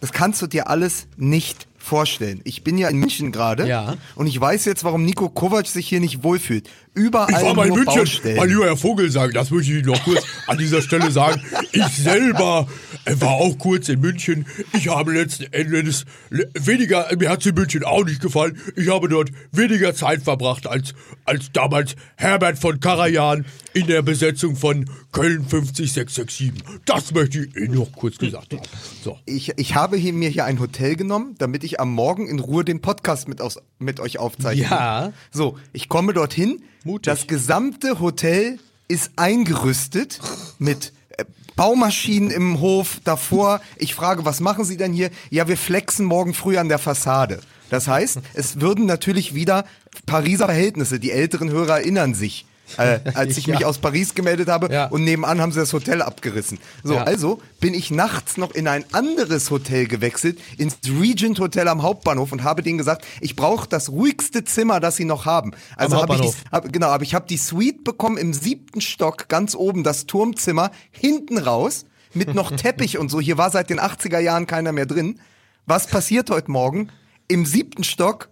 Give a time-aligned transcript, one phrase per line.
[0.00, 2.40] das kannst du dir alles nicht vorstellen.
[2.42, 3.94] Ich bin ja in München gerade Ja.
[4.16, 6.68] und ich weiß jetzt, warum Nico Kovac sich hier nicht wohlfühlt.
[6.94, 8.36] Überall Ich war mal in München, Baustellen.
[8.38, 11.40] mein lieber Herr Vogelsang, das möchte ich noch kurz an dieser Stelle sagen.
[11.70, 12.66] Ich selber
[13.04, 14.46] war auch kurz in München.
[14.72, 16.06] Ich habe letzten Endes
[16.54, 18.58] weniger, mir hat es in München auch nicht gefallen.
[18.74, 20.92] Ich habe dort weniger Zeit verbracht als,
[21.24, 23.44] als damals Herbert von Karajan
[23.76, 26.50] in der Besetzung von Köln 50667.
[26.86, 28.62] Das möchte ich Ihnen noch kurz gesagt haben.
[29.04, 29.18] So.
[29.26, 32.64] Ich, ich habe hier, mir hier ein Hotel genommen, damit ich am Morgen in Ruhe
[32.64, 34.64] den Podcast mit, aus, mit euch aufzeichne.
[34.64, 35.12] Ja.
[35.30, 36.62] So, ich komme dorthin.
[36.84, 37.02] Mutig.
[37.02, 38.58] Das gesamte Hotel
[38.88, 40.20] ist eingerüstet
[40.58, 43.60] mit äh, Baumaschinen im Hof davor.
[43.76, 45.10] Ich frage, was machen Sie denn hier?
[45.28, 47.40] Ja, wir flexen morgen früh an der Fassade.
[47.68, 49.66] Das heißt, es würden natürlich wieder
[50.06, 50.98] Pariser Verhältnisse.
[50.98, 52.46] Die älteren Hörer erinnern sich.
[52.78, 54.86] Äh, als ich mich aus Paris gemeldet habe Ja.
[54.86, 56.58] und nebenan haben sie das Hotel abgerissen.
[56.82, 57.04] So, Ja.
[57.04, 62.32] also bin ich nachts noch in ein anderes Hotel gewechselt, ins Regent Hotel am Hauptbahnhof
[62.32, 65.52] und habe denen gesagt, ich brauche das ruhigste Zimmer, das sie noch haben.
[65.76, 66.36] Also habe ich, Hauptbahnhof.
[66.44, 70.06] die- hab, genau, aber ich habe die Suite bekommen im siebten Stock, ganz oben das
[70.06, 73.20] Turmzimmer, hinten raus mit noch Teppich und so.
[73.20, 75.20] Hier war seit den 80er Jahren keiner mehr drin.
[75.66, 76.90] Was passiert heute Morgen?
[77.28, 78.28] Im siebten Stock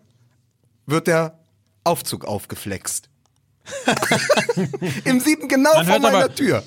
[0.87, 1.39] wird der
[1.83, 3.09] Aufzug aufgeflext.
[5.05, 6.62] Im siebten, genau Man vor meiner aber- Tür.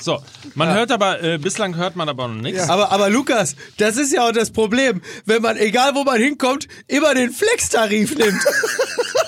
[0.00, 0.22] So,
[0.54, 2.68] man hört aber, äh, bislang hört man aber noch nichts.
[2.68, 6.66] Aber, aber Lukas, das ist ja auch das Problem, wenn man, egal wo man hinkommt,
[6.86, 8.42] immer den Flex-Tarif nimmt.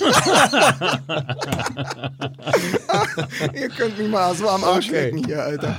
[3.55, 5.05] Ihr könnt mich mal so am Arsch Okay.
[5.11, 5.77] lecken hier, Alter.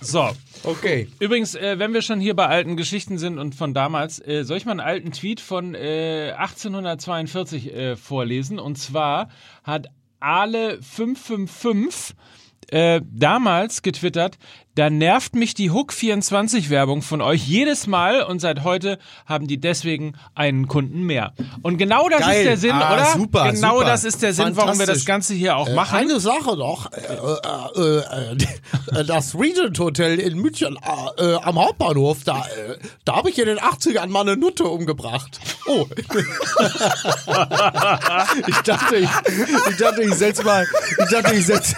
[0.00, 0.30] So.
[0.64, 1.08] Okay.
[1.20, 4.56] Übrigens, äh, wenn wir schon hier bei alten Geschichten sind und von damals, äh, soll
[4.56, 8.58] ich mal einen alten Tweet von äh, 1842 äh, vorlesen?
[8.58, 9.28] Und zwar
[9.62, 9.88] hat
[10.22, 12.14] Ale555
[12.70, 14.38] äh, damals getwittert,
[14.76, 20.14] da nervt mich die Hook24-Werbung von euch jedes Mal und seit heute haben die deswegen
[20.34, 21.32] einen Kunden mehr.
[21.62, 22.38] Und genau das Geil.
[22.40, 23.06] ist der Sinn, Ah, oder?
[23.12, 23.84] super, genau super.
[23.86, 25.04] das ist der Sinn, warum wir das.
[25.04, 25.96] Ganze hier auch machen.
[25.96, 26.98] Eine Sache noch, äh,
[27.76, 28.36] äh, äh,
[29.00, 30.76] äh, das Regent Hotel in München
[31.18, 34.64] äh, äh, am Hauptbahnhof, da, äh, da habe ich in den 80ern mal eine Nutte
[34.64, 35.38] umgebracht.
[35.66, 35.86] Oh,
[38.46, 39.08] Ich dachte, ich,
[39.70, 40.66] ich dachte, ich setz mal,
[40.98, 41.74] ich dachte, ich setz,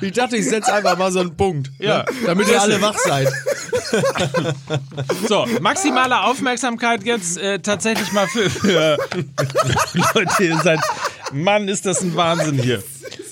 [0.00, 1.70] ich dachte, ich setz einfach mal so einen Punkt.
[1.78, 1.98] Ja.
[1.98, 2.04] Ne?
[2.26, 3.28] Damit ihr alle wach seid.
[5.28, 8.98] So, maximale Aufmerksamkeit jetzt äh, tatsächlich mal für, für
[10.14, 10.80] Leute, ihr seid,
[11.32, 12.82] Mann, ist das ein Wahnsinn hier.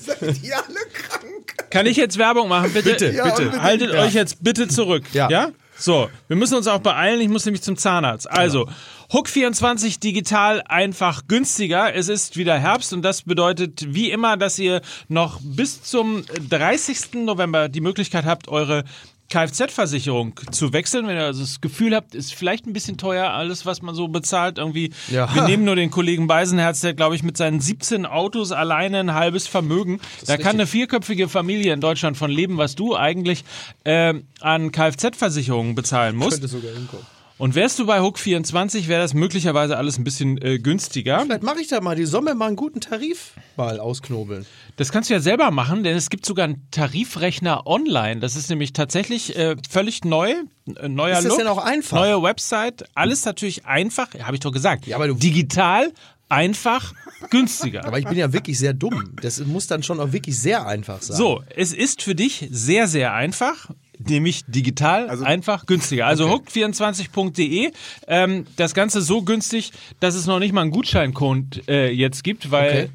[0.05, 1.71] Seid ihr alle krank?
[1.71, 2.73] Kann ich jetzt Werbung machen?
[2.73, 3.63] Bitte, Bitte, Ja, bitte.
[3.63, 4.03] Haltet Ja.
[4.03, 5.05] euch jetzt bitte zurück.
[5.13, 5.29] Ja.
[5.31, 5.51] ja?
[5.83, 7.21] So, wir müssen uns auch beeilen.
[7.21, 8.31] Ich muss nämlich zum Zahnarzt.
[8.31, 8.69] Also,
[9.11, 11.93] Hook24 digital einfach günstiger.
[11.93, 17.25] Es ist wieder Herbst und das bedeutet wie immer, dass ihr noch bis zum 30.
[17.25, 18.85] November die Möglichkeit habt, eure
[19.33, 23.65] Kfz-Versicherung zu wechseln, wenn ihr also das Gefühl habt, ist vielleicht ein bisschen teuer, alles,
[23.65, 24.59] was man so bezahlt.
[24.59, 25.35] Irgendwie, Ja.
[25.35, 29.15] wir nehmen nur den Kollegen Beisenherz, der, glaube ich, mit seinen 17 Autos alleine ein
[29.15, 30.01] halbes Vermögen.
[30.27, 33.45] Da kann eine vierköpfige Familie in Deutschland von leben, was du eigentlich
[33.87, 36.33] ähm, an Kfz-Versicherungen bezahlen musst.
[36.33, 37.07] Könnte sogar hinkommen.
[37.39, 41.21] Und wärst du bei Hook24, wäre das möglicherweise alles ein bisschen äh, günstiger.
[41.21, 44.47] Vielleicht mache ich da mal, die mir mal einen guten Tarif mal ausknobeln.
[44.77, 48.21] Das kannst du ja selber machen, denn es gibt sogar einen Tarifrechner online.
[48.21, 50.33] Das ist nämlich tatsächlich äh, völlig neu,
[50.77, 51.99] äh, neuer Ist das Look, denn auch einfach?
[51.99, 54.87] neue Website, alles natürlich einfach, habe ich doch gesagt.
[54.87, 55.93] Ja, aber du- digital,
[56.29, 56.95] einfach,
[57.31, 57.85] günstiger.
[57.85, 59.15] Aber ich bin ja wirklich sehr dumm.
[59.21, 61.17] Das muss dann schon auch wirklich sehr einfach sein.
[61.17, 63.71] So, es ist für dich sehr, sehr einfach.
[64.05, 66.07] Nämlich digital, einfach, günstiger.
[66.07, 67.71] Also hook24.de.
[68.09, 72.51] Ähm, das Ganze so günstig, dass es noch nicht mal einen Gutscheincode äh, jetzt gibt,
[72.51, 72.89] weil Okay.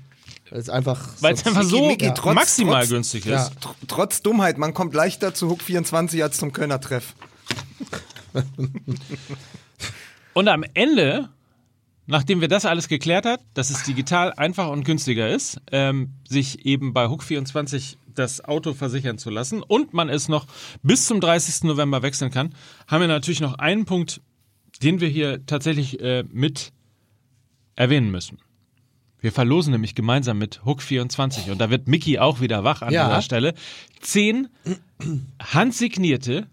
[0.49, 1.09] Das ist einfach.
[1.19, 3.31] weil es einfach so Micky, trotz- maximal trotz- günstig ist.
[3.31, 3.49] Ja.
[3.59, 7.15] Tr trotz Dummheit, man kommt leichter zu Hook 24 als zum Kölner Treff.
[10.33, 11.29] Und am Ende,
[12.05, 16.65] nachdem wir das alles geklärt hat, dass es digital einfach und günstiger ist, ähm, sich
[16.65, 20.45] eben bei Hook24 das Auto versichern zu lassen und man es noch
[20.83, 21.63] bis zum 30.
[21.63, 22.53] November wechseln kann,
[22.87, 24.21] haben wir natürlich noch einen Punkt,
[24.83, 26.71] den wir hier tatsächlich äh, mit
[27.75, 28.37] erwähnen müssen.
[29.19, 33.07] Wir verlosen nämlich gemeinsam mit Hook24 und da wird Mickey auch wieder wach an Ja.
[33.07, 33.53] dieser Stelle.
[34.01, 34.47] Zehn
[35.41, 36.47] handsignierte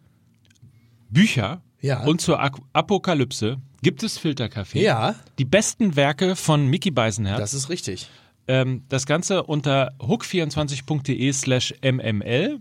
[1.11, 2.05] Bücher Ja.
[2.05, 2.41] und zur
[2.73, 4.83] Apokalypse gibt es Filterkaffee.
[4.83, 5.15] Ja.
[5.39, 7.39] Die besten Werke von Mickey Beisenherz.
[7.39, 8.09] Das ist richtig.
[8.49, 12.61] ähm, das Ganze unter hook24.de slash mml.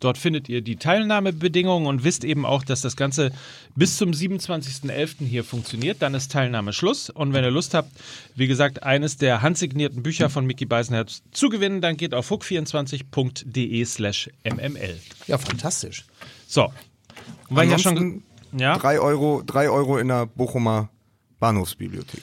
[0.00, 3.32] Dort findet ihr die Teilnahmebedingungen und wisst eben auch, dass das Ganze
[3.74, 5.24] bis zum 27.11.
[5.24, 6.02] hier funktioniert.
[6.02, 7.08] Dann ist Teilnahme Schluss.
[7.08, 7.90] Und wenn ihr Lust habt,
[8.34, 13.84] wie gesagt, eines der handsignierten Bücher von Mickey Beisenherz zu gewinnen, dann geht auf hook24.de
[13.84, 15.00] slash mml.
[15.26, 16.04] Ja, fantastisch.
[16.46, 16.72] So.
[17.48, 18.22] Weil ich ja schon
[18.56, 18.76] Ja.
[18.78, 20.90] Drei Euro, drei Euro in der Bochumer
[21.40, 22.22] Bahnhofsbibliothek.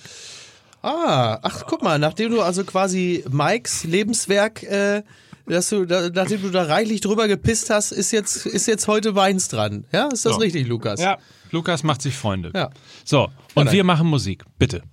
[0.81, 5.04] Ah, ach, guck mal, nachdem du also quasi Mikes Lebenswerk, äh,
[5.45, 9.16] dass du, da, nachdem du da reichlich drüber gepisst hast, ist jetzt, ist jetzt heute
[9.16, 9.86] Weins dran.
[9.92, 10.40] Ja, ist das So.
[10.40, 11.00] richtig, Lukas?
[11.00, 11.18] Ja,
[11.51, 12.51] Lukas macht sich Freunde.
[12.56, 12.69] Ja.
[13.06, 13.72] So, und dann.
[13.72, 14.84] wir machen Musik, bitte.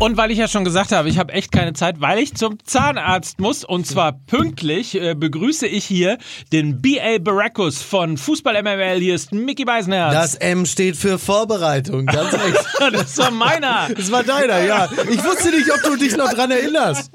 [0.00, 2.56] Und weil ich ja schon gesagt habe, ich habe echt keine Zeit, weil ich zum
[2.64, 6.18] Zahnarzt muss und zwar pünktlich, äh, begrüße ich hier
[6.52, 7.18] den B.A.
[7.18, 9.00] Baracus von Fußball MML.
[9.00, 10.14] Hier ist Mickey Beisenherz.
[10.14, 12.94] Das M steht für Vorbereitung, ganz echt.
[12.94, 13.88] das war meiner.
[13.92, 14.88] Das war deiner, ja.
[15.10, 17.10] Ich wusste nicht, ob du dich noch dran erinnerst.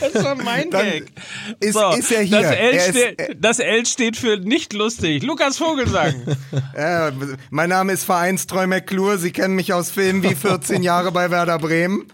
[0.00, 1.06] Das war mein Dann Gag.
[1.58, 2.40] ist- ist er hier.
[2.40, 5.24] Das L, Er ist- steht, das L steht für nicht lustig.
[5.24, 6.14] Lukas Vogelsang.
[6.74, 7.10] Äh,
[7.50, 9.18] mein Name ist Vereinstreu McClure.
[9.18, 12.06] Sie kennen mich aus Filmen wie 14 Jahre bei Werder Bremen.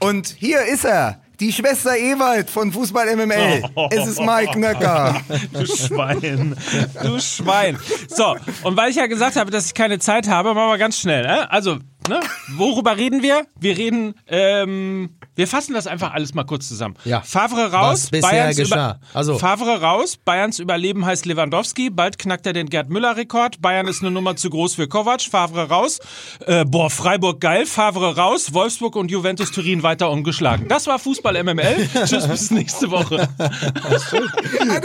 [0.00, 1.20] Und hier ist er.
[1.38, 3.62] Die Schwester Ewald von Fußball MML.
[3.90, 5.20] Es ist Mike Nöcker.
[5.52, 6.56] Du Schwein.
[7.02, 7.78] Du Schwein.
[8.08, 10.98] So, und weil ich ja gesagt habe, dass ich keine Zeit habe, machen wir ganz
[10.98, 11.26] schnell.
[11.26, 11.50] Ne?
[11.50, 11.74] Also,
[12.08, 12.20] ne?
[12.56, 13.46] worüber reden wir?
[13.60, 16.96] Wir reden, ähm, wir fassen das einfach alles mal kurz zusammen.
[17.04, 17.20] Ja.
[17.20, 18.74] Favre raus, Bayerns geschah.
[18.74, 23.86] Über Also- Favre raus, Bayerns Überleben heißt Lewandowski, bald knackt er den Gerd Müller-Rekord, Bayern
[23.86, 26.00] ist eine Nummer zu groß für Kovac, Favre raus,
[26.46, 30.66] äh, boah, Freiburg geil, Favre raus, Wolfsburg und Juventus Turin weiter ungeschlagen.
[30.68, 31.88] Das war Fußball MML.
[32.06, 33.28] Tschüss, bis nächste Woche.
[33.78, 34.10] Das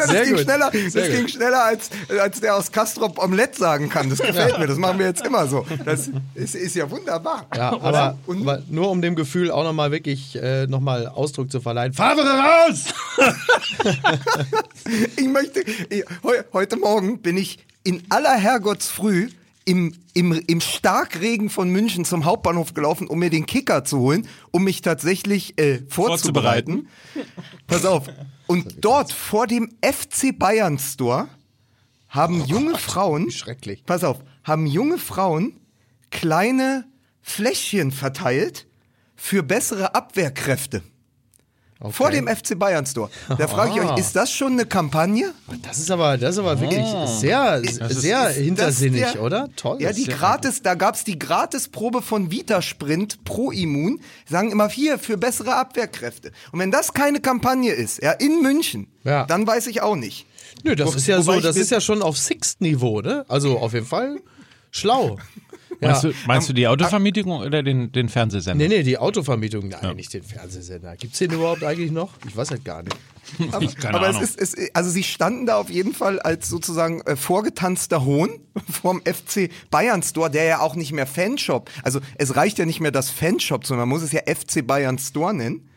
[0.10, 0.44] Sehr ging gut.
[0.44, 1.32] schneller, das Sehr ging gut.
[1.32, 1.90] schneller als,
[2.22, 4.10] als der aus Kastrop Omelette sagen kann.
[4.10, 4.68] Das gefällt mir.
[4.68, 5.66] Das machen wir jetzt immer so.
[5.86, 7.46] Das ist, ist ja wunderbar.
[7.56, 11.94] Ja, aber, aber nur um dem Gefühl auch nochmal wirklich äh, nochmal Ausdruck zu verleihen.
[11.94, 12.86] Favre raus!
[15.16, 19.30] Ich möchte, ich, heu, heute Morgen bin ich in aller Herrgottsfrüh
[19.64, 24.28] im, im, im Starkregen von München zum Hauptbahnhof gelaufen, um mir den Kicker zu holen,
[24.52, 26.88] um mich tatsächlich äh, vorzubereiten.
[27.68, 28.08] Pass auf.
[28.48, 31.30] Und dort vor dem FC Bayern Store
[32.10, 33.84] haben junge Frauen, schrecklich.
[33.86, 35.54] pass auf, haben junge Frauen
[36.10, 36.86] kleine
[37.22, 38.68] Fläschchen verteilt
[39.24, 40.82] für bessere Abwehrkräfte.
[41.92, 43.10] Vor dem FC Bayern Store.
[43.40, 43.94] Da frage ich Ah.
[43.94, 45.34] euch, ist das schon eine Kampagne?
[45.64, 46.86] Das ist aber, das ist aber wirklich
[47.20, 49.50] sehr, sehr Ist hintersinnig, der- oder?
[49.56, 49.78] Toll.
[49.82, 55.18] Ja, die gratis, da gab's die Gratisprobe von Vitasprint Pro Immun, sagen immer hier für
[55.18, 56.32] bessere Abwehrkräfte.
[56.52, 59.26] Und wenn das keine Kampagne ist, ja, in München, Ja.
[59.26, 60.28] dann weiß ich auch nicht.
[60.64, 63.26] Nö, das Wo- ist ja so, das ist ja schon auf Sixt-Niveau, ne?
[63.28, 64.20] Also auf jeden Fall
[64.72, 65.18] schlau.
[65.80, 66.10] Meinst, Ja.
[66.10, 68.68] du, meinst du die Autovermietung oder den, den Fernsehsender?
[68.68, 70.96] Nee, nee, die Autovermietung, nein, nicht den Fernsehsender.
[70.96, 72.10] Gibt's den überhaupt eigentlich noch?
[72.28, 72.96] Ich weiß halt gar nicht.
[73.52, 74.22] Aber, Ich- keine aber Ahnung.
[74.22, 78.30] es ist, es, also sie standen da auf jeden Fall als sozusagen äh, vorgetanzter Hohn
[78.70, 82.80] vom FC Bayern Store, der ja auch nicht mehr Fanshop, also es reicht ja nicht
[82.82, 85.68] mehr das Fanshop, sondern man muss es ja FC Bayern Store nennen.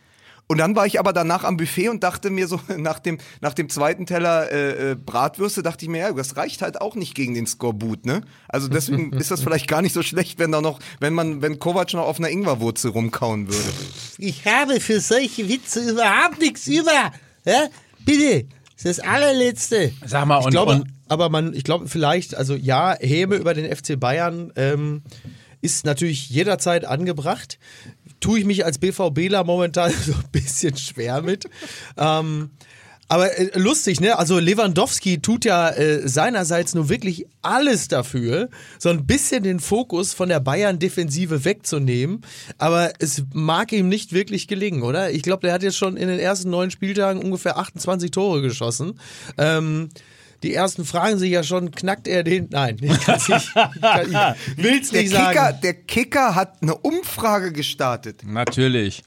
[0.46, 3.55] Und dann war ich aber danach am Buffet und dachte mir so, nach dem, nach
[3.55, 7.14] dem zweiten Teller äh, äh, Bratwürste, dachte ich mir, ja, das reicht halt auch nicht
[7.14, 8.23] gegen den Skorbut, ne?
[8.49, 11.58] Also deswegen ist das vielleicht gar nicht so schlecht, wenn da noch, wenn man, wenn
[11.58, 13.69] Kovac noch auf einer Ingwerwurzel rumkauen würde.
[14.19, 17.12] Ich habe für solche Witze überhaupt nichts über.
[17.44, 17.69] Ja?
[18.05, 18.46] Bitte,
[18.76, 19.93] das ist das allerletzte.
[20.05, 23.55] Sag mal, Ich und, glaube, und aber man, ich glaube vielleicht, also ja, Häme über
[23.55, 25.02] den FC Bayern ähm,
[25.61, 27.58] ist natürlich jederzeit angebracht.
[28.25, 31.44] Tue ich mich als BVBler momentan so ein bisschen schwer mit.
[31.98, 32.48] Ähm,
[33.06, 34.19] aber äh, lustig, ne?
[34.19, 38.48] Also Lewandowski tut ja äh, seinerseits nur wirklich alles dafür,
[38.79, 42.22] so ein bisschen den Fokus von der Bayern-Defensive wegzunehmen.
[42.56, 45.10] Aber es mag ihm nicht wirklich gelingen, oder?
[45.10, 48.98] Ich glaube, der hat jetzt schon in den ersten neun Spieltagen ungefähr 28 Tore geschossen.
[49.37, 49.91] Ähm,
[50.44, 52.48] die ersten fragen sich ja schon, knackt er den?
[52.51, 53.48] Nein, ich kann's nicht.
[53.48, 55.58] Ich kann, ich will's Der Kicker, sagen.
[55.63, 58.22] der Kicker hat eine Umfrage gestartet.
[58.24, 59.03] natürlich.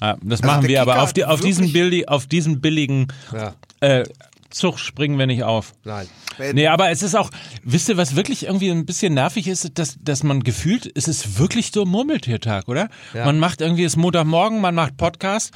[0.00, 3.06] Ja, das Also machen wir, aber Kicker auf, die, auf, diesen billi, auf diesen billigen
[3.32, 3.54] Ja.
[3.80, 4.04] äh,
[4.50, 5.72] Zug springen wir nicht auf.
[5.84, 6.06] Nein.
[6.52, 7.30] Nee, aber es ist auch,
[7.62, 11.38] wisst ihr, was wirklich irgendwie ein bisschen nervig ist, dass, dass man gefühlt, es ist
[11.38, 12.88] wirklich so Murmeltiertag, oder?
[13.14, 13.24] Ja.
[13.24, 15.52] Man macht irgendwie, es ist Montagmorgen, man macht Podcast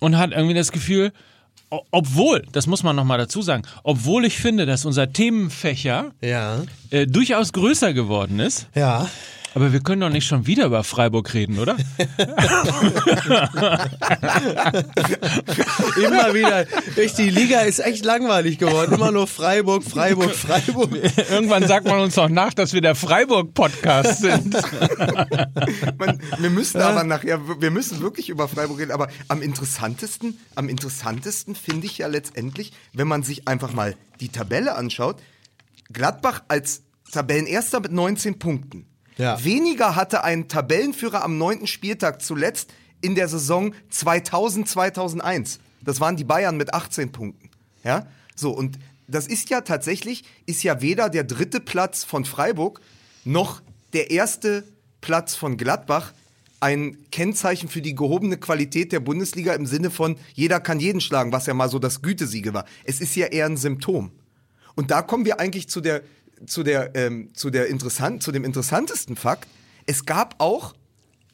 [0.00, 1.12] und hat irgendwie das Gefühl,
[1.90, 6.62] obwohl, das muss man nochmal dazu sagen, obwohl ich finde, dass unser Themenfächer Ja.
[6.90, 9.08] äh, durchaus größer geworden ist, Ja.
[9.54, 11.76] Aber wir können doch nicht schon wieder über Freiburg reden, oder?
[15.96, 16.66] Immer wieder.
[16.96, 18.94] Echt, die Liga ist echt langweilig geworden.
[18.94, 20.90] Immer nur Freiburg, Freiburg, Freiburg.
[21.30, 24.54] Irgendwann sagt man uns doch nach, dass wir der Freiburg-Podcast sind.
[25.98, 30.68] Man, wir müssen aber nachher, wir müssen wirklich über Freiburg reden, aber am interessantesten, am
[30.68, 35.22] interessantesten finde ich ja letztendlich, wenn man sich einfach mal die Tabelle anschaut,
[35.92, 36.82] Gladbach als
[37.12, 38.86] Tabellenerster mit 19 Punkten.
[39.16, 39.42] Ja.
[39.44, 45.58] Weniger hatte ein Tabellenführer am neunten Spieltag zuletzt in der Saison 2000, 2001.
[45.82, 47.50] Das waren die Bayern mit 18 Punkten.
[47.84, 52.80] Ja, so und das ist ja tatsächlich, ist ja weder der dritte Platz von Freiburg
[53.24, 53.60] noch
[53.92, 54.64] der erste
[55.00, 56.12] Platz von Gladbach
[56.60, 61.30] ein Kennzeichen für die gehobene Qualität der Bundesliga im Sinne von jeder kann jeden schlagen,
[61.30, 62.64] was ja mal so das Gütesiege war.
[62.84, 64.12] Es ist ja eher ein Symptom.
[64.74, 66.02] Und da kommen wir eigentlich zu der
[66.46, 69.48] zu der ähm, zu der interessant zu dem interessantesten Fakt.
[69.86, 70.74] Es gab auch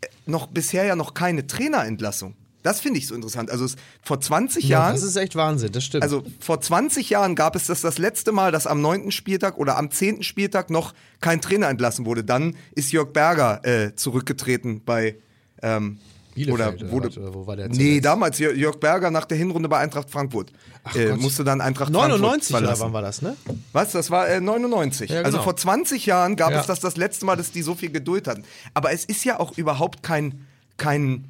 [0.01, 2.35] äh, noch bisher ja noch keine Trainerentlassung.
[2.63, 3.51] Das finde ich so interessant.
[3.51, 6.03] Also es, vor 20 Ja, Jahren das ist echt Wahnsinn, das stimmt.
[6.03, 9.11] also vor 20 Jahren gab es das das letzte Mal, dass am 9.
[9.13, 10.23] Spieltag oder am 10.
[10.23, 12.23] Spieltag noch kein Trainer entlassen wurde.
[12.23, 15.17] Dann ist Jörg Berger äh, zurückgetreten bei
[15.63, 15.99] ähm,
[16.47, 18.05] Bielefeld oder oder wurde, was, oder wo war der Nee, zuletzt?
[18.05, 20.53] damals Jör- Jörg Berger nach der Hinrunde bei Eintracht Frankfurt.
[20.95, 21.21] äh, Gott.
[21.21, 22.83] musste dann Eintracht 99 Frankfurt oder verlassen.
[22.83, 23.37] wann war das, ne?
[23.73, 23.93] Was?
[23.93, 25.11] Das war äh, 99.
[25.11, 25.43] Ja, Also genau.
[25.45, 26.61] vor 20 Jahren gab Ja.
[26.61, 28.45] es das das letzte Mal, dass die so viel Geduld hatten.
[28.75, 31.27] Aber es ist ja auch überhaupt kein, kein,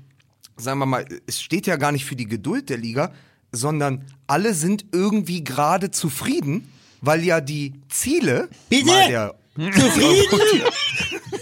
[0.56, 3.12] sagen wir mal, es steht ja gar nicht für die Geduld der Liga,
[3.52, 8.86] sondern alle sind irgendwie gerade zufrieden, weil ja die Ziele Bitte?
[8.86, 10.66] mal der Zufrieden?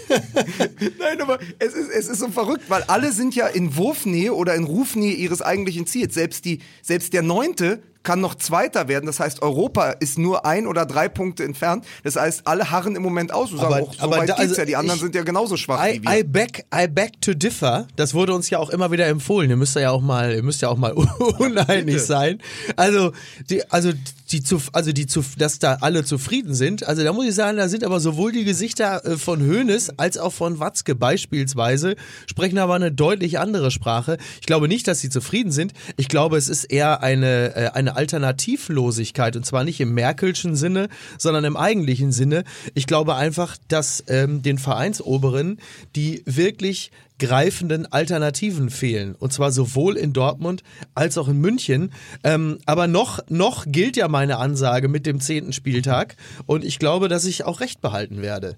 [0.99, 4.55] Nein, aber es ist, es ist so verrückt, weil alle sind ja in Wurfnähe oder
[4.55, 6.13] in Rufnähe ihres eigentlichen Ziels.
[6.13, 9.05] Selbst, die, selbst der Neunte kann noch Zweiter werden.
[9.05, 11.85] Das heißt, Europa ist nur ein oder drei Punkte entfernt.
[12.03, 14.65] Das heißt, alle harren im Moment aus Aber- oh, so aber weit da- also ja.
[14.65, 16.17] Die anderen ich- sind ja genauso schwach I, wie wir.
[16.19, 17.85] I beg, I beg to differ.
[17.97, 19.47] Das wurde uns ja auch immer wieder empfohlen.
[19.51, 20.93] Ihr müsst ja auch mal, ihr müsst ja auch mal
[21.37, 22.39] uneinig sein.
[22.77, 23.11] Also
[23.51, 23.91] die, also
[24.31, 26.87] die zu, also die zu, dass da alle zufrieden sind.
[26.87, 30.17] Also da muss ich sagen, da sind aber sowohl die Gesichter äh, von Hoeneß als
[30.17, 31.95] auch von Watzke beispielsweise
[32.27, 34.17] sprechen aber eine deutlich andere Sprache.
[34.39, 35.73] Ich glaube nicht, dass sie zufrieden sind.
[35.97, 40.87] Ich glaube, es ist eher eine äh, eine Alternativlosigkeit und zwar nicht im Merkelschen Sinne,
[41.17, 42.45] sondern im eigentlichen Sinne.
[42.75, 45.59] Ich glaube einfach, dass ähm, den Vereinsoberen
[45.97, 49.15] die wirklich greifenden Alternativen fehlen.
[49.15, 50.63] Und zwar sowohl in Dortmund
[50.95, 51.91] als auch in München.
[52.23, 56.15] Ähm, aber noch, noch gilt ja meine Ansage mit dem zehnten Spieltag.
[56.45, 58.55] Und ich glaube, dass ich auch recht behalten werde.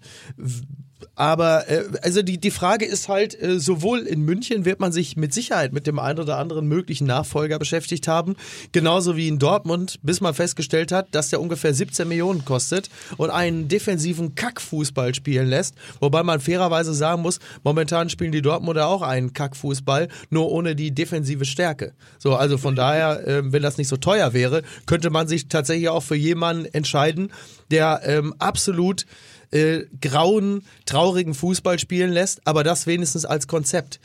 [1.15, 5.17] Aber äh, also die, die Frage ist halt, äh, sowohl in München wird man sich
[5.17, 8.35] mit Sicherheit mit dem einen oder anderen möglichen Nachfolger beschäftigt haben,
[8.71, 13.29] genauso wie in Dortmund, bis man festgestellt hat, dass der ungefähr 17 Millionen kostet und
[13.29, 15.75] einen defensiven Kackfußball spielen lässt.
[15.99, 20.91] Wobei man fairerweise sagen muss, momentan spielen die Dortmunder auch einen Kackfußball, nur ohne die
[20.91, 21.93] defensive Stärke.
[22.19, 25.89] So, also von daher, ähm, wenn das nicht so teuer wäre, könnte man sich tatsächlich
[25.89, 27.31] auch für jemanden entscheiden,
[27.69, 29.05] der ähm, absolut
[29.51, 33.99] äh, grauen, traurigen Fußball spielen lässt, aber das wenigstens als Konzept.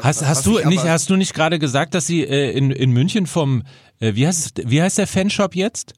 [0.00, 2.90] Hast, hast, du ich nicht, hast du nicht gerade gesagt, dass sie äh, in, in
[2.92, 3.62] München vom,
[4.00, 5.94] äh, wie, heißt, wie heißt der Fanshop jetzt?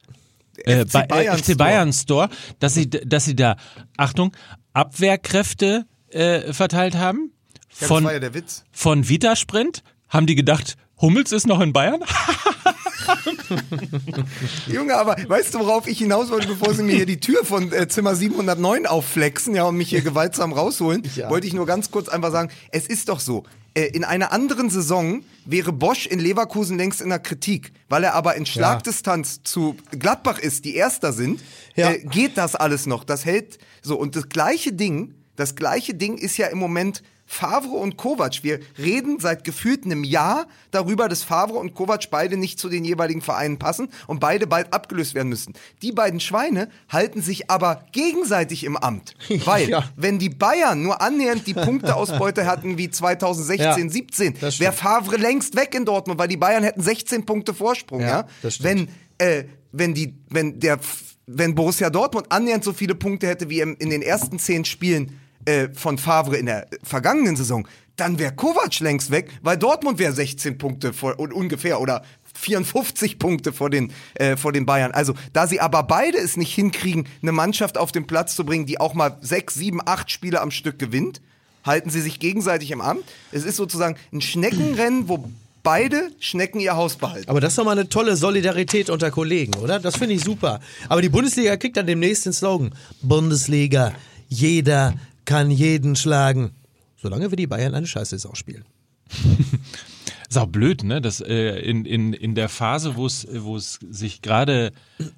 [0.57, 1.57] Äh, FC bei- äh, Bayern FC Store.
[1.57, 2.29] Bayern Store,
[2.59, 3.55] dass sie, dass sie da,
[3.97, 4.33] Achtung,
[4.73, 7.31] Abwehrkräfte äh, verteilt haben?
[7.53, 8.63] ja, das Von, war ja der Witz.
[8.71, 9.83] von Vitasprint?
[10.09, 12.01] Haben die gedacht, Hummels ist noch in Bayern?
[14.67, 17.71] Junge, aber weißt du, worauf ich hinaus wollte, bevor sie mir hier die Tür von
[17.71, 22.09] äh, Zimmer 709 aufflexen ja, und mich hier gewaltsam rausholen, wollte ich nur ganz kurz
[22.09, 23.43] einfach sagen, es ist doch so,
[23.73, 28.13] äh, in einer anderen Saison wäre Bosch in Leverkusen längst in der Kritik, weil er
[28.13, 31.41] aber in Schlagdistanz zu Gladbach ist, die Erster sind,
[31.75, 31.91] Ja.
[31.91, 33.03] äh, geht das alles noch.
[33.03, 33.97] Das hält so.
[33.97, 37.01] Und das gleiche Ding, das gleiche Ding ist ja im Moment
[37.31, 38.43] Favre und Kovac.
[38.43, 42.83] Wir reden seit gefühlt einem Jahr darüber, dass Favre und Kovac beide nicht zu den
[42.83, 45.53] jeweiligen Vereinen passen und beide bald abgelöst werden müssen.
[45.81, 49.15] Die beiden Schweine halten sich aber gegenseitig im Amt.
[49.45, 49.83] Weil, Ja.
[49.95, 54.59] wenn die Bayern nur annähernd die Punkteausbeute hatten wie 2016, Ja, 17, das stimmt.
[54.59, 58.49] wäre Favre längst weg in Dortmund, weil die Bayern hätten 16 Punkte Vorsprung, Ja, ja?
[58.59, 60.79] Wenn, äh, wenn die, wenn der,
[61.27, 65.17] wenn Borussia Dortmund annähernd so viele Punkte hätte wie im, in den ersten zehn Spielen
[65.45, 70.13] äh, von Favre in der vergangenen Saison, dann wäre Kovac längst weg, weil Dortmund wäre
[70.13, 74.91] 16 Punkte vor, un- ungefähr oder 54 Punkte vor den, äh, vor den Bayern.
[74.91, 78.65] Also, da sie aber beide es nicht hinkriegen, eine Mannschaft auf den Platz zu bringen,
[78.65, 81.21] die auch mal sechs, sieben, acht Spiele am Stück gewinnt,
[81.63, 83.03] halten sie sich gegenseitig im Amt.
[83.31, 85.29] Es ist sozusagen ein Schneckenrennen, wo
[85.61, 87.29] beide Schnecken ihr Haus behalten.
[87.29, 89.79] Aber das ist doch mal eine tolle Solidarität unter Kollegen, oder?
[89.79, 90.59] Das finde ich super.
[90.89, 93.93] Aber die Bundesliga kriegt dann demnächst den Slogan: Bundesliga,
[94.27, 94.95] jeder
[95.31, 96.51] kann jeden schlagen.
[96.97, 98.65] Solange wir die Bayern eine Scheißsaison spielen.
[100.29, 101.01] Ist auch blöd, ne?
[101.01, 104.71] Dass äh, in, in, in der Phase, wo es wo es sich gerade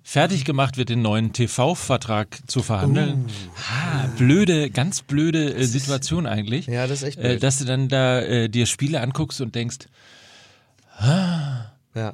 [0.03, 3.25] fertig gemacht wird, den neuen TV-Vertrag zu verhandeln.
[3.69, 6.65] Ha, blöde, ganz blöde äh, Situation eigentlich.
[6.67, 7.43] Ja, das ist echt Äh, blöd.
[7.43, 9.77] dass du dann da äh, dir Spiele anguckst und denkst,
[10.99, 12.13] Ja.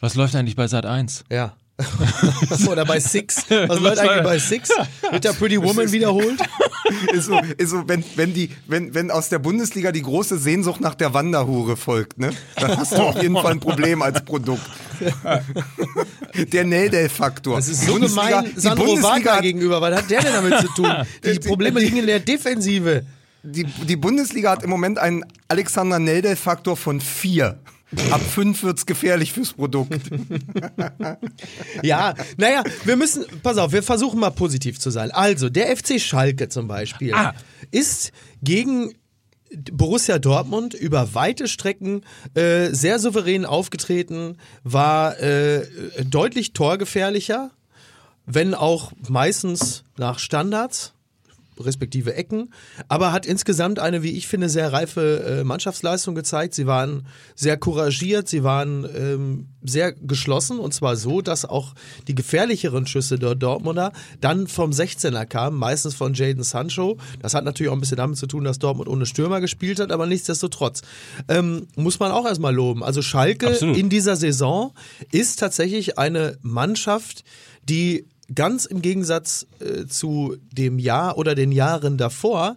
[0.00, 1.24] was läuft eigentlich bei Sat 1?
[1.30, 1.54] Ja.
[2.68, 3.46] Oder bei Six.
[3.50, 4.68] Was läuft eigentlich bei Six?
[5.10, 6.40] Wird da Pretty Woman wiederholt?
[7.12, 10.80] ist so, ist so wenn, wenn, die, wenn, wenn aus der Bundesliga die große Sehnsucht
[10.80, 12.30] nach der Wanderhure folgt, ne?
[12.56, 14.62] dann hast du auf jeden Fall ein Problem als Produkt.
[16.52, 17.56] Der Neldel-Faktor.
[17.56, 19.80] Das ist so Bundesliga- gemein Sandro Wagner gegenüber.
[19.80, 20.92] Was hat der denn damit zu tun?
[21.24, 23.04] Die Probleme liegen in der Defensive.
[23.42, 27.58] Die, die Bundesliga hat im Moment einen Alexander Neldel-Faktor von vier.
[28.10, 30.00] Ab fünf wird's gefährlich fürs Produkt.
[31.82, 35.10] Ja, naja, wir müssen, pass auf, wir versuchen mal positiv zu sein.
[35.10, 37.34] Also, der FC Schalke zum Beispiel Ah.
[37.70, 38.94] ist gegen
[39.72, 42.02] Borussia Dortmund über weite Strecken
[42.34, 45.62] äh, sehr souverän aufgetreten, war äh,
[46.04, 47.50] deutlich torgefährlicher,
[48.26, 50.93] wenn auch meistens nach Standards
[51.58, 52.52] respektive Ecken,
[52.88, 56.54] aber hat insgesamt eine, wie ich finde, sehr reife äh, Mannschaftsleistung gezeigt.
[56.54, 61.74] Sie waren sehr couragiert, sie waren ähm, sehr geschlossen und zwar so, dass auch
[62.08, 66.98] die gefährlicheren Schüsse der Dortmunder dann vom 16er kamen, meistens von Jaden Sancho.
[67.20, 69.92] Das hat natürlich auch ein bisschen damit zu tun, dass Dortmund ohne Stürmer gespielt hat,
[69.92, 70.82] aber nichtsdestotrotz
[71.28, 72.82] ähm, muss man auch erstmal loben.
[72.82, 73.76] Also Schalke Absolut.
[73.76, 74.72] in dieser Saison
[75.10, 77.24] ist tatsächlich eine Mannschaft,
[77.68, 82.56] die ganz im Gegensatz äh, zu dem Jahr oder den Jahren davor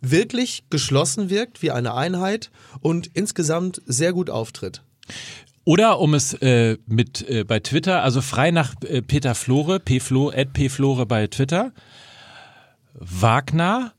[0.00, 4.82] wirklich geschlossen wirkt wie eine Einheit und insgesamt sehr gut auftritt.
[5.64, 10.30] Oder um es äh, mit äh, bei Twitter, also frei nach äh, Peter Flore, pflo,
[10.30, 11.72] at pflore bei Twitter.
[12.92, 13.92] Wagner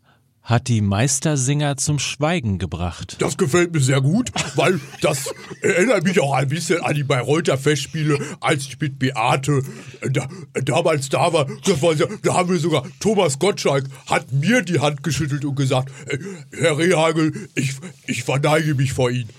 [0.46, 3.18] hat die Meistersinger zum Schweigen gebracht.
[3.20, 7.58] Das gefällt mir sehr gut, weil das erinnert mich auch ein bisschen an die Bayreuther
[7.58, 9.64] Festspiele, als ich mit Beate
[10.02, 11.48] äh, da, äh, damals da war.
[11.66, 15.56] Das war sehr, da haben wir sogar, Thomas Gottschalk hat mir die Hand geschüttelt und
[15.56, 16.20] gesagt, äh,
[16.52, 17.74] Herr Rehagel, ich,
[18.06, 19.30] ich verneige mich vor Ihnen.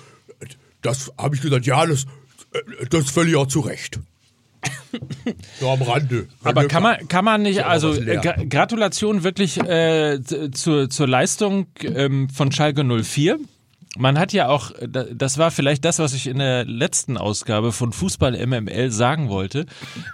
[0.82, 2.06] Das habe ich gesagt, ja, das,
[2.90, 4.00] das völlig auch zu Recht.
[5.60, 6.28] Nur am Rande.
[6.42, 10.20] Aber kann man, kann man nicht, also äh, Gratulation wirklich äh,
[10.52, 13.38] zur, zur Leistung ähm, von Schalke 04.
[13.98, 17.16] Man hat ja auch, äh, da- das war vielleicht das, was ich in der letzten
[17.16, 19.64] Ausgabe von Fußball MML sagen wollte.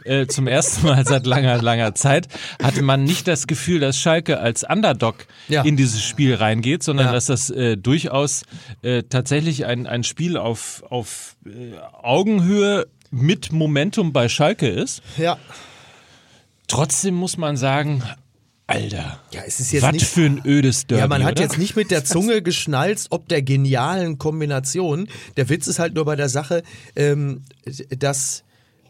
[0.04, 2.28] Äh, zum ersten Mal seit langer, langer Zeit
[2.62, 5.62] hatte man nicht das Gefühl, dass Schalke als Underdog Ja.
[5.62, 7.12] in dieses Spiel reingeht, sondern Ja.
[7.12, 8.42] dass das äh, durchaus
[8.82, 15.02] äh, tatsächlich ein, ein Spiel auf, auf äh, Augenhöhe mit Momentum bei Schalke ist.
[15.16, 15.38] Ja.
[16.66, 18.02] Trotzdem muss man sagen,
[18.66, 21.42] Alter, Ja, es ist jetzt was nicht- für ein ödes Derby, Ja, man hat oder?
[21.42, 25.08] jetzt nicht mit der Zunge geschnalzt, ob der genialen Kombination.
[25.36, 26.62] Der Witz ist halt nur bei der Sache,
[26.96, 27.42] ähm,
[27.98, 28.44] dass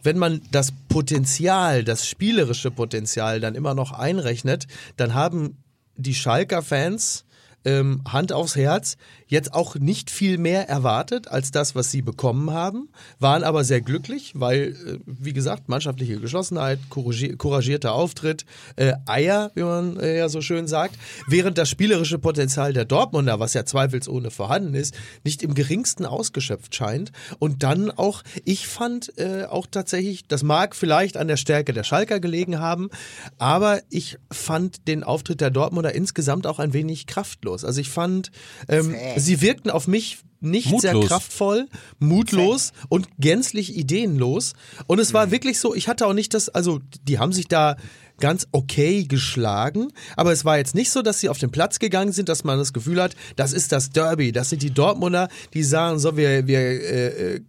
[0.04, 5.56] wenn man das Potenzial, das spielerische Potenzial dann immer noch einrechnet, dann haben
[5.96, 7.24] die Schalker Fans
[7.64, 8.96] ähm, Hand aufs Herz,
[9.32, 13.80] jetzt auch nicht viel mehr erwartet als das, was sie bekommen haben, waren aber sehr
[13.80, 18.44] glücklich, weil, äh, wie gesagt, mannschaftliche Geschlossenheit, couragi- couragierter Auftritt,
[18.76, 23.40] äh, Eier, wie man äh, ja so schön sagt, während das spielerische Potenzial der Dortmunder,
[23.40, 27.10] was ja zweifelsohne vorhanden ist, nicht im geringsten ausgeschöpft scheint.
[27.38, 31.84] Und dann auch, ich fand äh, auch tatsächlich, das mag vielleicht an der Stärke der
[31.84, 32.90] Schalker gelegen haben,
[33.38, 37.64] aber ich fand den Auftritt der Dortmunder insgesamt auch ein wenig kraftlos.
[37.64, 38.30] Also ich fand,
[38.68, 41.08] ähm, sie wirkten auf mich nicht sehr Mutlos.
[41.08, 41.68] kraftvoll,
[42.00, 44.54] mutlos und gänzlich ideenlos.
[44.87, 47.76] Und es war wirklich so, ich hatte auch nicht das, also die haben sich da
[48.18, 52.12] ganz okay geschlagen, aber es war jetzt nicht so, dass sie auf den Platz gegangen
[52.12, 55.64] sind, dass man das Gefühl hat, das ist das Derby, das sind die Dortmunder, die
[55.64, 57.40] sagen so, wir, wir, äh, äh,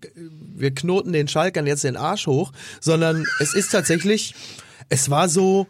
[0.56, 4.34] wir knoten den Schalkern jetzt den Arsch hoch, sondern es ist tatsächlich,
[4.90, 5.68] es war so,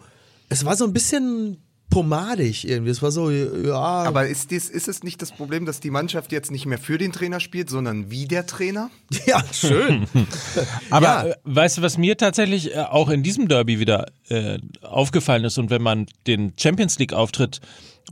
[0.49, 1.57] es war so ein bisschen
[1.89, 5.79] pomadig irgendwie, es war so, ja, Aber ist, dies, ist es nicht das Problem, dass
[5.79, 8.89] die Mannschaft jetzt nicht mehr für den Trainer spielt, sondern wie der Trainer?
[9.27, 10.07] ja, schön.
[10.89, 11.25] Aber Ja.
[11.27, 15.57] äh, weißt du, was mir tatsächlich äh, auch in diesem Derby wieder äh, aufgefallen ist
[15.59, 17.61] und wenn man den Champions League Auftritt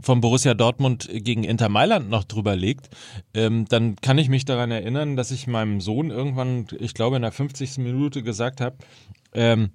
[0.01, 2.89] von Borussia Dortmund gegen Inter Mailand noch drüber legt,
[3.34, 7.23] ähm, dann kann ich mich daran erinnern, dass ich meinem Sohn irgendwann, ich glaube in
[7.23, 7.77] der 50.
[7.79, 8.77] Minute gesagt habe,
[9.34, 9.71] ähm,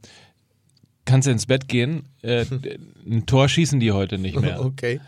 [1.07, 2.45] kannst du ins Bett gehen, äh,
[3.07, 4.61] ein Tor schießen die heute nicht mehr.
[4.61, 5.01] Okay.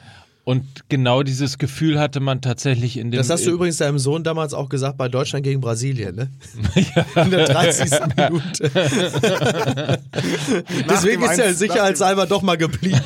[0.44, 4.24] Und genau dieses Gefühl hatte man tatsächlich in dem Das hast du übrigens deinem Sohn
[4.24, 6.30] damals auch gesagt bei Deutschland gegen Brasilien, ne?
[7.22, 7.90] In der 30.
[8.16, 8.70] Minute.
[10.88, 12.98] Deswegen ist er sicherheitshalber doch mal geblieben.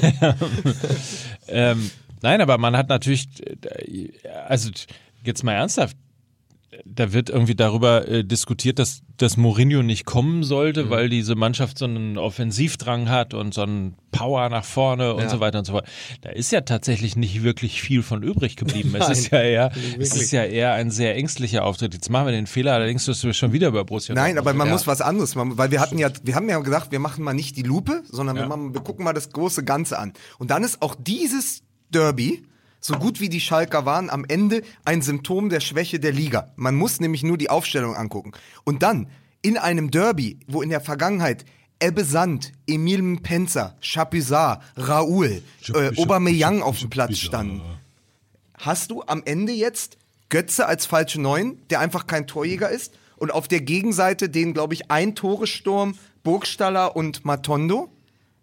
[1.49, 1.91] Ähm,
[2.23, 4.11] nein, aber man hat natürlich, äh,
[4.47, 4.71] also
[5.25, 5.97] jetzt mal ernsthaft,
[6.87, 10.45] da wird irgendwie darüber äh, diskutiert, dass, dass Mourinho nicht kommen Mhm.
[10.45, 15.23] sollte, weil diese Mannschaft so einen Offensivdrang hat und so einen Power nach vorne und
[15.25, 15.29] Ja.
[15.29, 15.87] so weiter und so fort.
[16.23, 18.95] Da ist ja tatsächlich nicht wirklich viel von übrig geblieben.
[18.95, 21.93] es Nein, ist ja eher, es ist ja eher ein sehr ängstlicher Auftritt.
[21.93, 24.63] Jetzt machen wir den Fehler, allerdings dass wir schon wieder über Borussia Nein, aber man
[24.69, 24.73] reden.
[24.75, 27.35] muss was anderes machen, weil wir hatten ja, wir haben ja gesagt, wir machen mal
[27.35, 30.15] nicht die Lupe, sondern wir, machen, wir gucken mal das große Ganze an.
[30.39, 32.43] Und dann ist auch dieses Derby,
[32.83, 36.53] so gut wie die Schalker waren, am Ende ein Symptom der Schwäche der Liga.
[36.57, 38.33] Man muss nämlich nur die Aufstellung angucken.
[38.64, 39.09] Und dann
[39.40, 41.45] in einem Derby, wo in der Vergangenheit
[41.81, 45.42] Ebbe Sand, Emil Mpenza, Chapuisat, Raoul,
[45.75, 47.62] äh, Aubameyang auf dem Platz standen.
[48.59, 49.97] Hast du am Ende jetzt
[50.29, 52.95] Götze als falsche Neun, der einfach kein Torjäger ist?
[53.16, 57.90] Und auf der Gegenseite den, glaube ich, ein Toresturm, Burgstaller und Matondo?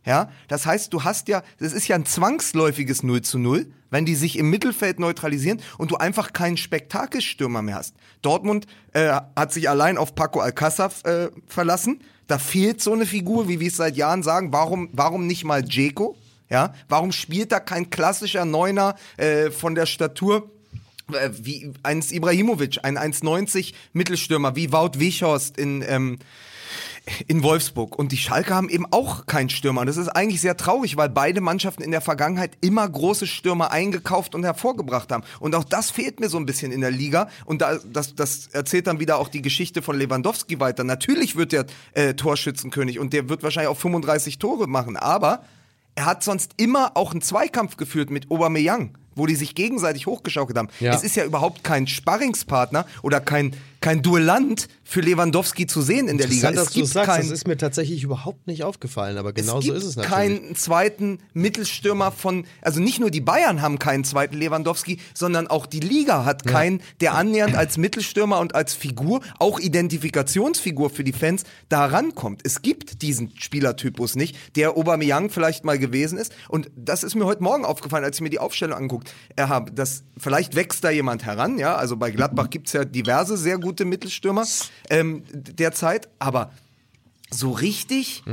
[0.06, 4.06] Ja, das heißt, du hast ja, das ist ja ein zwangsläufiges 0 zu 0, wenn
[4.06, 7.96] die sich im Mittelfeld neutralisieren und du einfach keinen Spektakelstürmer mehr hast.
[8.22, 12.02] Dortmund äh, hat sich allein auf Paco Alcázar äh, verlassen.
[12.28, 14.54] Da fehlt so eine Figur, wie wir es seit Jahren sagen.
[14.54, 16.16] Warum, warum nicht mal Dzeko?
[16.50, 20.50] Ja, warum spielt da kein klassischer Neuner äh, von der Statur
[21.14, 26.20] äh, wie eins Ibrahimovic, ein 1,90 Mittelstürmer, wie Wout Wichhorst in, ähm,
[27.28, 27.98] in Wolfsburg.
[27.98, 29.82] Und die Schalke haben eben auch keinen Stürmer.
[29.82, 33.72] Und das ist eigentlich sehr traurig, weil beide Mannschaften in der Vergangenheit immer große Stürmer
[33.72, 35.24] eingekauft und hervorgebracht haben.
[35.40, 37.30] Und auch das fehlt mir so ein bisschen in der Liga.
[37.46, 40.84] Und da, das, das erzählt dann wieder auch die Geschichte von Lewandowski weiter.
[40.84, 44.98] Natürlich wird der äh, Torschützenkönig und der wird wahrscheinlich auch 35 Tore machen.
[44.98, 45.44] Aber
[46.00, 50.58] er hat sonst immer auch einen Zweikampf geführt mit Aubameyang, wo die sich gegenseitig hochgeschaukelt
[50.58, 50.70] haben.
[50.80, 50.94] Ja.
[50.94, 56.18] Es ist ja überhaupt kein Sparringspartner oder kein, kein Duellant für Lewandowski zu sehen in
[56.18, 56.50] der Liga.
[56.50, 59.66] Es dass gibt sagst, kein, das ist mir tatsächlich überhaupt nicht aufgefallen, aber genau es
[59.66, 60.16] so gibt ist es natürlich.
[60.16, 65.66] keinen zweiten Mittelstürmer von, also nicht nur die Bayern haben keinen zweiten Lewandowski, sondern auch
[65.66, 71.14] die Liga hat keinen, der annähernd als Mittelstürmer und als Figur, auch Identifikationsfigur für die
[71.14, 72.42] Fans, da rankommt.
[72.44, 76.34] Es gibt diesen Spielertypus nicht, der Aubameyang vielleicht mal gewesen ist.
[76.48, 79.72] Und das ist mir heute Morgen aufgefallen, als ich mir die Aufstellung anguckt habe.
[79.72, 81.76] Das, vielleicht wächst da jemand heran, ja.
[81.76, 84.46] Also bei Gladbach gibt's ja diverse sehr gute Mittelstürmer
[84.90, 86.52] ähm, derzeit, aber
[87.32, 88.24] so richtig,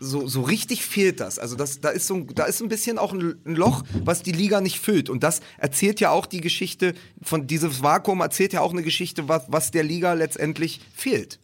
[0.00, 1.38] so, so richtig fehlt das.
[1.38, 4.22] Also das, da ist so, ein- da ist ein bisschen auch ein, ein Loch, was
[4.22, 5.10] die Liga nicht füllt.
[5.10, 9.28] Und das erzählt ja auch die Geschichte von dieses Vakuum erzählt ja auch eine Geschichte,
[9.28, 11.38] was, was der Liga letztendlich fehlt.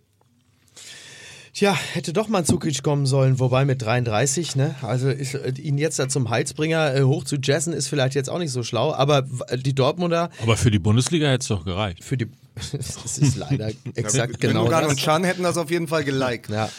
[1.52, 4.74] Tja, hätte doch mal ein Zukic kommen sollen, wobei mit 33, ne?
[4.82, 8.28] Also ist, äh, ihn jetzt da zum Heilsbringer äh, hoch zu jazzen ist vielleicht jetzt
[8.28, 11.64] auch nicht so schlau, aber w- die Dortmunder Aber für die Bundesliga hätte es doch
[11.64, 12.04] gereicht.
[12.04, 12.26] für die
[12.72, 14.92] das ist leider exakt genau Gündogan das.
[14.92, 16.48] und Chan hätten das auf jeden Fall geliked.
[16.48, 16.70] Ja,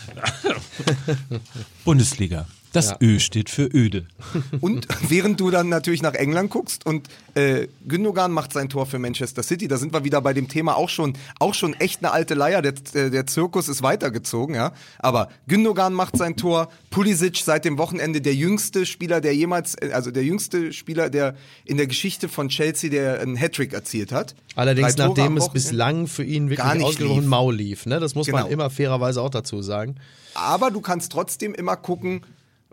[1.85, 2.47] Bundesliga.
[2.73, 2.97] Das Ja.
[3.01, 4.05] Ö steht für öde.
[4.61, 8.99] Und während du dann natürlich nach England guckst und äh, Gündogan macht sein Tor für
[8.99, 12.11] Manchester City, da sind wir wieder bei dem Thema auch schon, auch schon echt eine
[12.11, 12.61] alte Leier.
[12.61, 14.73] Der, äh, der Zirkus ist weitergezogen, ja.
[14.99, 19.91] Aber Gündogan macht sein Tor, Pulisic seit dem Wochenende der jüngste Spieler, der jemals, äh,
[19.93, 24.35] also der jüngste Spieler, der in der Geschichte von Chelsea, der einen Hattrick erzielt hat.
[24.55, 27.29] allerdings nachdem es bislang für ihn Gar wirklich nicht ausgesprochen lief.
[27.29, 27.99] mau lief, ne?
[27.99, 28.53] Das muss man Genau.
[28.53, 29.95] immer fairerweise auch dazu sagen.
[30.33, 32.21] Aber du kannst trotzdem immer gucken,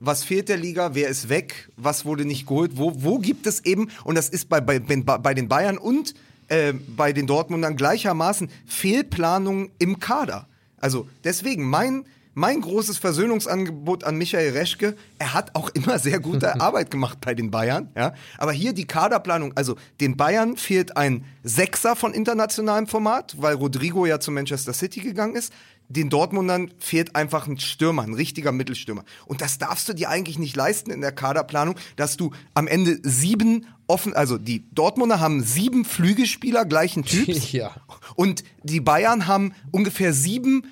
[0.04, 3.64] was fehlt der Liga, wer ist weg, was wurde nicht geholt, wo, wo gibt es
[3.64, 6.14] eben, und das ist bei, bei, bei den Bayern und
[6.48, 10.46] äh, bei den Dortmundern gleichermaßen Fehlplanung im Kader.
[10.78, 16.60] Also deswegen mein, mein großes Versöhnungsangebot an Michael Reschke, er hat auch immer sehr gute
[16.60, 18.12] Arbeit gemacht bei den Bayern, ja.
[18.38, 24.04] Aber hier die Kaderplanung, also den Bayern fehlt ein Sechser von internationalem Format, weil Rodrigo
[24.04, 25.52] ja zu Manchester City gegangen ist.
[25.94, 29.04] Den Dortmundern fehlt einfach ein Stürmer, ein richtiger Mittelstürmer.
[29.26, 32.98] Und das darfst du dir eigentlich nicht leisten in der Kaderplanung, dass du am Ende
[33.02, 37.52] sieben offen, also die Dortmunder haben sieben Flügelspieler gleichen Typs.
[37.52, 37.74] Ja.
[38.16, 40.66] Und die Bayern haben ungefähr sieben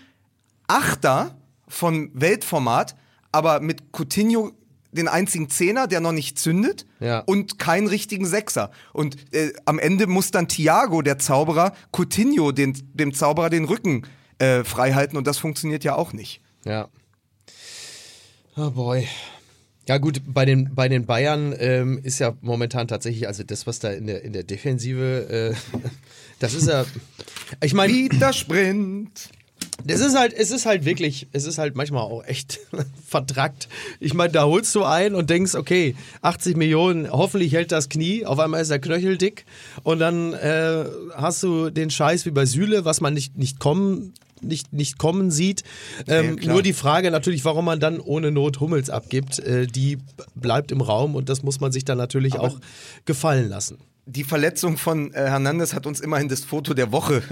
[0.67, 1.37] Achter
[1.69, 2.95] von Weltformat,
[3.31, 4.53] aber mit Coutinho
[4.93, 7.21] den einzigen Zehner, der noch nicht zündet Ja.
[7.21, 8.71] und keinen richtigen Sechser.
[8.93, 14.03] Und äh, am Ende muss dann Thiago, der Zauberer, Coutinho, den, dem Zauberer, den Rücken
[14.43, 16.41] äh, frei halten und das funktioniert ja auch nicht.
[16.65, 16.89] Ja.
[18.57, 19.07] Oh boy.
[19.89, 23.79] Ja gut, bei den, bei den Bayern ähm, ist ja momentan tatsächlich, also das, was
[23.79, 25.79] da in der, in der Defensive, äh,
[26.41, 26.85] das ist ja,
[27.63, 29.31] ich meine, Wieder Sprint.
[29.85, 32.61] das ist halt, es ist halt wirklich, es ist halt manchmal auch echt
[33.07, 33.69] vertrackt.
[34.01, 38.27] Ich meine, da holst du ein und denkst, okay, 80 Millionen, hoffentlich hält das Knie,
[38.27, 39.47] auf einmal ist der Knöchel dick
[39.85, 44.15] und dann äh, hast du den Scheiß wie bei Süle, was man nicht, nicht kommen
[44.43, 45.63] nicht, nicht kommen sieht.
[46.07, 49.99] Ähm, Ja, nur die Frage natürlich, warum man dann ohne Not Hummels abgibt, äh, die
[50.35, 52.59] bleibt im Raum und das muss man sich dann natürlich auch
[53.05, 53.79] gefallen lassen.
[54.07, 57.23] Die Verletzung von äh, Hernandez hat uns immerhin das Foto der Woche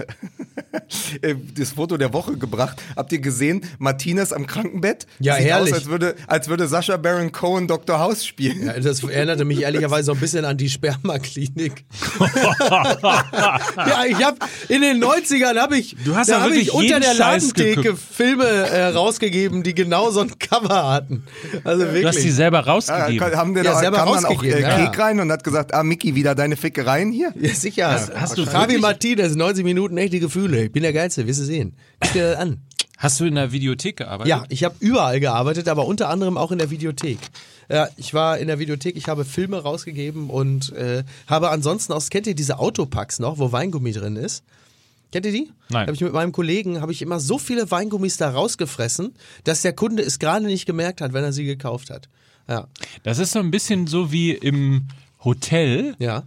[1.21, 2.81] äh, das Foto der Woche gebracht.
[2.95, 5.05] Habt ihr gesehen, Martinez am Krankenbett?
[5.19, 5.73] Ja, Sieht herrlich.
[5.73, 7.99] Aus, als würde, als würde Sascha Baron Cohen Dr.
[7.99, 8.67] House spielen.
[8.67, 11.83] Ja, das erinnerte mich ehrlicherweise so ein bisschen an die Spermaklinik.
[12.21, 14.37] ja, ich habe
[14.69, 17.97] in den 90ern habe ich, Du hast da ja hab wirklich ich unter der Ladentheke.
[17.97, 21.23] Filme äh, rausgegeben, die genau so ein Cover hatten.
[21.65, 22.33] Also Du hast die wirklich.
[22.35, 23.35] selber Ja, rausgegeben.
[23.35, 24.85] haben wir Ja, da, selber kam dann auch rausgegeben, äh, ja.
[24.89, 27.33] Kek rein und hat gesagt, ah Micky, wieder deine Fickereien hier?
[27.39, 28.09] Ja, sicher.
[28.15, 30.65] hast du Javi wirklich- Martinez, 90 Minuten echte Gefühle.
[30.65, 31.73] Ich bin der Geilste, wirst du sehen.
[31.99, 32.61] Guck dir das an.
[32.97, 34.29] Hast du in der Videothek gearbeitet?
[34.29, 37.17] Ja, ich habe überall gearbeitet, aber unter anderem auch in der Videothek.
[37.67, 42.07] Ja, ich war in der Videothek, ich habe Filme rausgegeben und äh, habe ansonsten auch,
[42.09, 44.43] kennt ihr diese Autopacks noch, wo Weingummi drin ist?
[45.11, 45.49] Kennt ihr die?
[45.69, 45.87] Nein.
[45.87, 49.13] Habe ich mit meinem Kollegen, habe ich immer so viele Weingummis da rausgefressen,
[49.45, 52.07] dass der Kunde es gerade nicht gemerkt hat, wenn er sie gekauft hat.
[52.47, 52.67] Ja,
[53.03, 54.87] Das ist so ein bisschen so wie im
[55.23, 55.95] Hotel.
[55.99, 56.23] ja.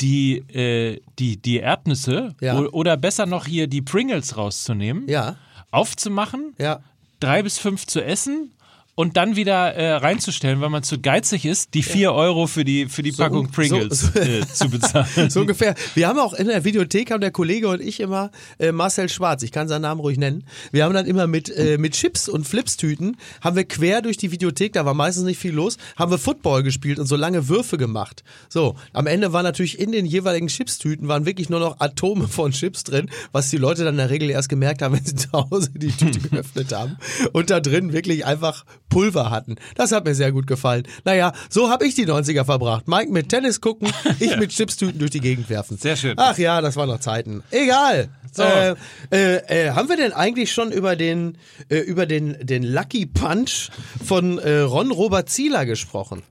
[0.00, 2.58] Die, äh, die, die Erdnüsse Ja.
[2.58, 5.36] oder besser noch hier die Pringles rauszunehmen, Ja,
[5.70, 6.80] aufzumachen, ja.
[7.20, 8.52] drei bis fünf zu essen
[8.96, 12.86] und dann wieder äh, reinzustellen, weil man zu geizig ist, die vier Euro für die,
[12.86, 15.30] für die Packung so- Pringles so- äh, zu bezahlen.
[15.30, 15.74] So ungefähr.
[15.94, 19.42] Wir haben auch in der Videothek, haben der Kollege und ich immer äh, Marcel Schwarz,
[19.42, 20.44] ich kann seinen Namen ruhig nennen.
[20.72, 24.32] Wir haben dann immer mit, äh, mit Chips und Flipstüten, haben wir quer durch die
[24.32, 27.76] Videothek, da war meistens nicht viel los, haben wir Football gespielt und so lange Würfe
[27.76, 28.24] gemacht.
[28.48, 32.52] So, am Ende war natürlich in den jeweiligen Chipstüten waren wirklich nur noch Atome von
[32.52, 35.32] Chips drin, was die Leute dann in der Regel erst gemerkt haben, wenn sie zu
[35.34, 36.96] Hause die Tüte geöffnet haben
[37.34, 39.56] und da drin wirklich einfach Pulver hatten.
[39.74, 40.84] Das hat mir sehr gut gefallen.
[41.04, 42.88] Naja, so habe ich die 90er verbracht.
[42.88, 43.88] Mike mit Tennis gucken,
[44.20, 45.76] ich mit Chipstüten durch die Gegend werfen.
[45.76, 46.14] Sehr schön.
[46.16, 47.42] Ach ja, das waren noch Zeiten.
[47.50, 48.08] Egal.
[48.32, 48.42] So.
[48.42, 48.74] Äh,
[49.10, 53.70] äh, äh, haben wir denn eigentlich schon über den, äh, über den, den Lucky Punch
[54.04, 56.22] von äh, Ron Robert Zieler gesprochen?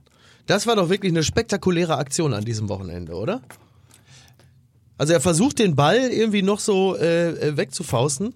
[0.48, 3.41] Das war doch wirklich eine spektakuläre Aktion an diesem Wochenende, oder?
[4.98, 8.34] Also er versucht den Ball irgendwie noch so äh, äh, wegzufausten.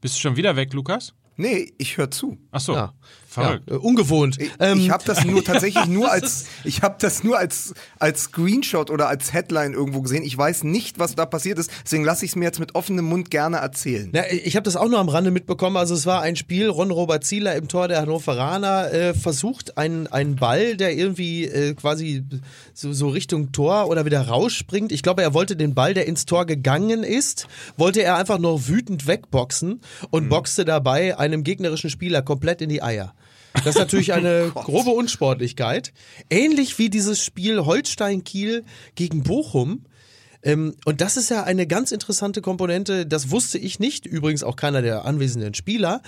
[0.00, 1.14] Bist du schon wieder weg, Lukas?
[1.36, 2.38] Nee, ich höre zu.
[2.50, 2.94] Ach so, Ja.
[3.34, 3.68] Verrückt.
[3.68, 4.40] Ja, äh, ungewohnt.
[4.40, 8.22] Ich, Ähm, ich habe das nur tatsächlich nur als ich habe das nur als als
[8.24, 10.22] Screenshot oder als Headline irgendwo gesehen.
[10.22, 13.04] Ich weiß nicht, was da passiert ist, deswegen lasse ich es mir jetzt mit offenem
[13.04, 14.08] Mund gerne erzählen.
[14.12, 15.76] Na, ich habe das auch nur am Rande mitbekommen.
[15.76, 20.36] Also es war ein Spiel, Ron-Robert Zieler im Tor der Hannoveraner äh, versucht einen, einen
[20.36, 22.24] Ball, der irgendwie äh, quasi
[22.72, 24.92] so, so Richtung Tor oder wieder rausspringt.
[24.92, 28.68] Ich glaube, er wollte den Ball, der ins Tor gegangen ist, wollte er einfach nur
[28.68, 33.14] wütend wegboxen und boxte dabei einem gegnerischen Spieler komplett in die Eier.
[33.54, 35.92] Das ist natürlich eine grobe Unsportlichkeit.
[36.28, 38.64] Ähnlich wie dieses Spiel Holstein-Kiel
[38.94, 39.84] gegen Bochum.
[40.42, 44.56] Ähm, und das ist ja eine ganz interessante Komponente, das wusste ich nicht, übrigens auch
[44.56, 46.02] keiner der anwesenden Spieler.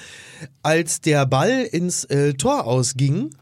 [0.63, 3.35] Als der Ball ins äh, Tor ausging,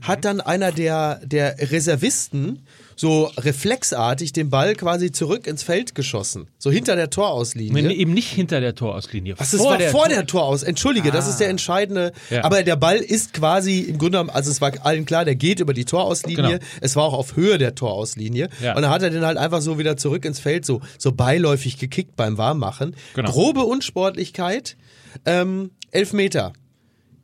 [0.00, 2.66] hat dann einer der, der Reservisten
[3.00, 6.48] so reflexartig den Ball quasi zurück ins Feld geschossen.
[6.58, 7.82] So hinter der Torauslinie.
[7.82, 9.36] Nee, eben nicht hinter der Torauslinie.
[9.38, 10.62] Was, das war vor der Toraus.
[10.62, 12.12] Entschuldige, das ist der entscheidende.
[12.28, 12.44] Ja.
[12.44, 15.60] Aber der Ball ist quasi im Grunde genommen, also es war allen klar, der geht
[15.60, 16.58] über die Torauslinie.
[16.58, 16.64] Genau.
[16.82, 18.50] Es war auch auf Höhe der Torauslinie.
[18.62, 18.76] Ja.
[18.76, 21.78] Und dann hat er den halt einfach so wieder zurück ins Feld, so, so beiläufig
[21.78, 22.94] gekickt beim Warmmachen.
[23.14, 23.30] Genau.
[23.30, 24.76] Grobe Unsportlichkeit.
[25.24, 26.52] Ähm, Elfmeter.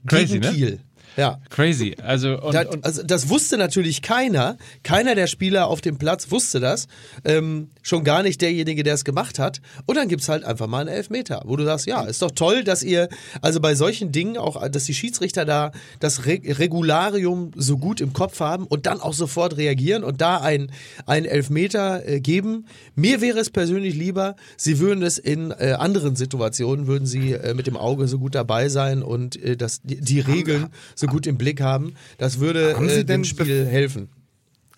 [0.07, 0.53] Crazy, gegen ne?
[0.53, 0.81] Kiel.
[1.17, 1.41] Ja.
[1.51, 1.97] Crazy.
[2.03, 4.57] Also, und, Da, und also das wusste natürlich keiner.
[4.83, 6.87] Keiner der Spieler auf dem Platz wusste das.
[7.25, 9.61] Ähm, schon gar nicht derjenige, der es gemacht hat.
[9.87, 12.65] Und dann gibt's halt einfach mal einen Elfmeter, wo du sagst, ja, ist doch toll,
[12.65, 13.09] dass ihr,
[13.41, 18.13] also bei solchen Dingen auch, dass die Schiedsrichter da das Re Regularium so gut im
[18.13, 20.71] Kopf haben und dann auch sofort reagieren und da ein,
[21.07, 22.67] einen Elfmeter äh, geben.
[22.95, 27.55] Mir wäre es persönlich lieber, sie würden es in äh, anderen Situationen, würden sie äh,
[27.55, 31.27] mit dem Auge so gut dabei sein und äh, das, die, die Regeln so gut
[31.27, 31.95] im Blick haben.
[32.19, 34.09] Das würde Haben äh, dem Spiel helfen.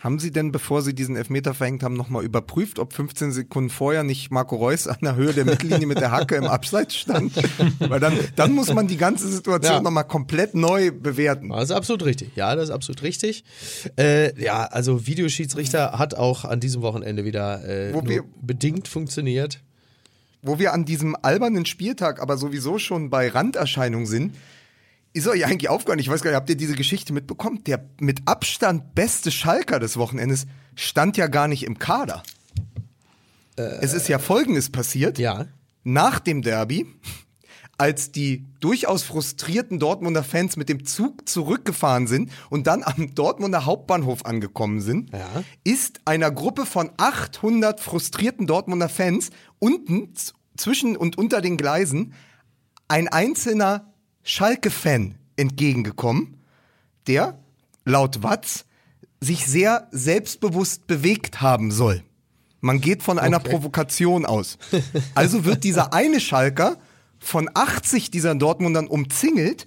[0.00, 4.04] Haben Sie denn, bevor Sie diesen Elfmeter verhängt haben, nochmal überprüft, ob 15 Sekunden vorher
[4.04, 7.32] nicht Marco Reus an der Höhe der Mittellinie mit der Hacke im Abseits stand?
[7.80, 9.82] Weil dann, dann muss man die ganze Situation Ja.
[9.82, 11.48] nochmal komplett neu bewerten.
[11.48, 12.30] Das ist absolut richtig.
[12.36, 13.42] Ja, das ist absolut richtig.
[13.98, 19.58] Äh, ja, also Videoschiedsrichter hat auch an diesem Wochenende wieder äh, wir- bedingt funktioniert.
[20.42, 24.36] Wo wir an diesem albernen Spieltag aber sowieso schon bei Randerscheinungen sind,
[25.12, 27.64] ist euch eigentlich aufgehört, ich weiß gar nicht, habt ihr diese Geschichte mitbekommen?
[27.64, 32.22] Der mit Abstand beste Schalker des Wochenendes stand ja gar nicht im Kader.
[33.56, 35.18] es ist ja Folgendes passiert.
[35.18, 35.46] Ja.
[35.82, 36.86] Nach dem Derby,
[37.76, 43.64] als die durchaus frustrierten Dortmunder Fans mit dem Zug zurückgefahren sind und dann am Dortmunder
[43.64, 45.26] Hauptbahnhof angekommen sind, Ja.
[45.64, 50.12] ist einer Gruppe von 800 frustrierten Dortmunder Fans unten
[50.56, 52.12] zwischen und unter den Gleisen
[52.88, 53.92] ein einzelner
[54.28, 56.36] Schalke-Fan entgegengekommen,
[57.06, 57.38] der
[57.86, 58.66] laut Watz
[59.20, 62.02] sich sehr selbstbewusst bewegt haben soll.
[62.60, 64.58] Man geht von einer Provokation aus.
[65.14, 66.76] Also wird dieser eine Schalker
[67.18, 69.66] von 80 dieser Dortmundern umzingelt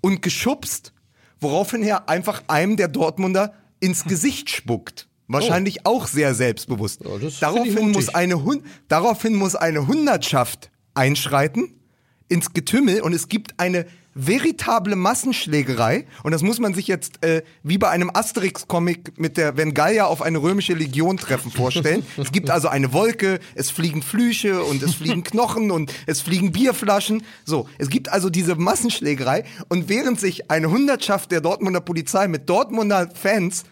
[0.00, 0.92] und geschubst,
[1.40, 5.08] woraufhin er einfach einem der Dortmunder ins Gesicht spuckt.
[5.28, 7.00] Wahrscheinlich auch sehr selbstbewusst.
[7.22, 8.42] ich daraufhin, muss eine
[8.88, 11.80] daraufhin muss eine Hundertschaft einschreiten
[12.28, 17.42] ins Getümmel und es gibt eine veritable Massenschlägerei und das muss man sich jetzt äh,
[17.62, 22.06] wie bei einem Asterix-Comic mit der wenn Gallier auf eine römische Legion treffen vorstellen.
[22.16, 26.52] es gibt also eine Wolke, es fliegen Flüche und es fliegen Knochen und es fliegen
[26.52, 27.24] Bierflaschen.
[27.44, 32.48] So, es gibt also diese Massenschlägerei und während sich eine Hundertschaft der Dortmunder Polizei mit
[32.48, 33.64] Dortmunder Fans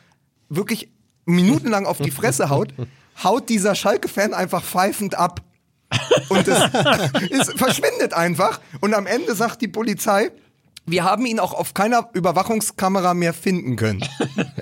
[0.48, 0.90] wirklich
[1.24, 2.74] minutenlang auf die Fresse haut,
[3.22, 5.40] haut dieser Schalke-Fan einfach pfeifend ab.
[6.28, 6.58] Und es,
[7.30, 8.60] es verschwindet einfach.
[8.80, 10.30] Und am Ende sagt die Polizei,
[10.86, 14.04] wir haben ihn auch auf keiner Überwachungskamera mehr finden können.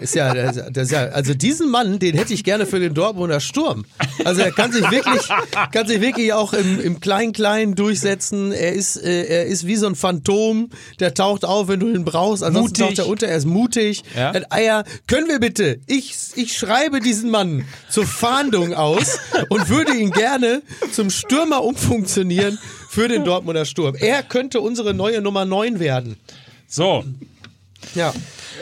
[0.00, 3.40] Ist ja, das, das ja, also diesen Mann, den hätte ich gerne für den Dortmunder
[3.40, 3.84] Sturm.
[4.24, 5.28] Also er kann sich wirklich,
[5.72, 8.52] kann sich wirklich auch im, im Klein-Klein durchsetzen.
[8.52, 12.04] Er ist, äh, er ist wie so ein Phantom, der taucht auf, wenn du ihn
[12.04, 12.42] brauchst.
[12.42, 12.96] Ansonsten Mutig.
[12.96, 14.02] taucht er unter, er ist mutig.
[14.14, 14.30] Ja.
[14.30, 14.84] Er hat Eier.
[15.06, 20.62] Können wir bitte, ich, ich schreibe diesen Mann zur Fahndung aus und würde ihn gerne
[20.92, 22.58] zum Stürmer umfunktionieren
[22.88, 23.94] für den Dortmunder Sturm.
[23.94, 26.16] Er könnte unsere neue Nummer 9 werden.
[26.66, 27.04] So,
[27.94, 28.12] Ja.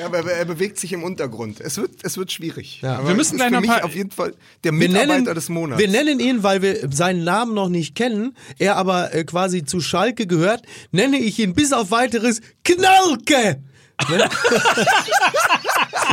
[0.05, 1.61] Aber er bewegt sich im Untergrund.
[1.61, 2.81] Es wird, es wird schwierig.
[2.83, 2.99] Ja.
[2.99, 5.81] Aber Wir müssen gleich für noch mich auf jeden Fall der Mitarbeiter nennen, des Monats.
[5.81, 9.81] wir nennen ihn, weil wir seinen Namen noch nicht kennen, er aber äh, quasi zu
[9.81, 13.63] Schalke gehört, nenne ich ihn bis auf weiteres Knalke.
[14.09, 14.23] Ne?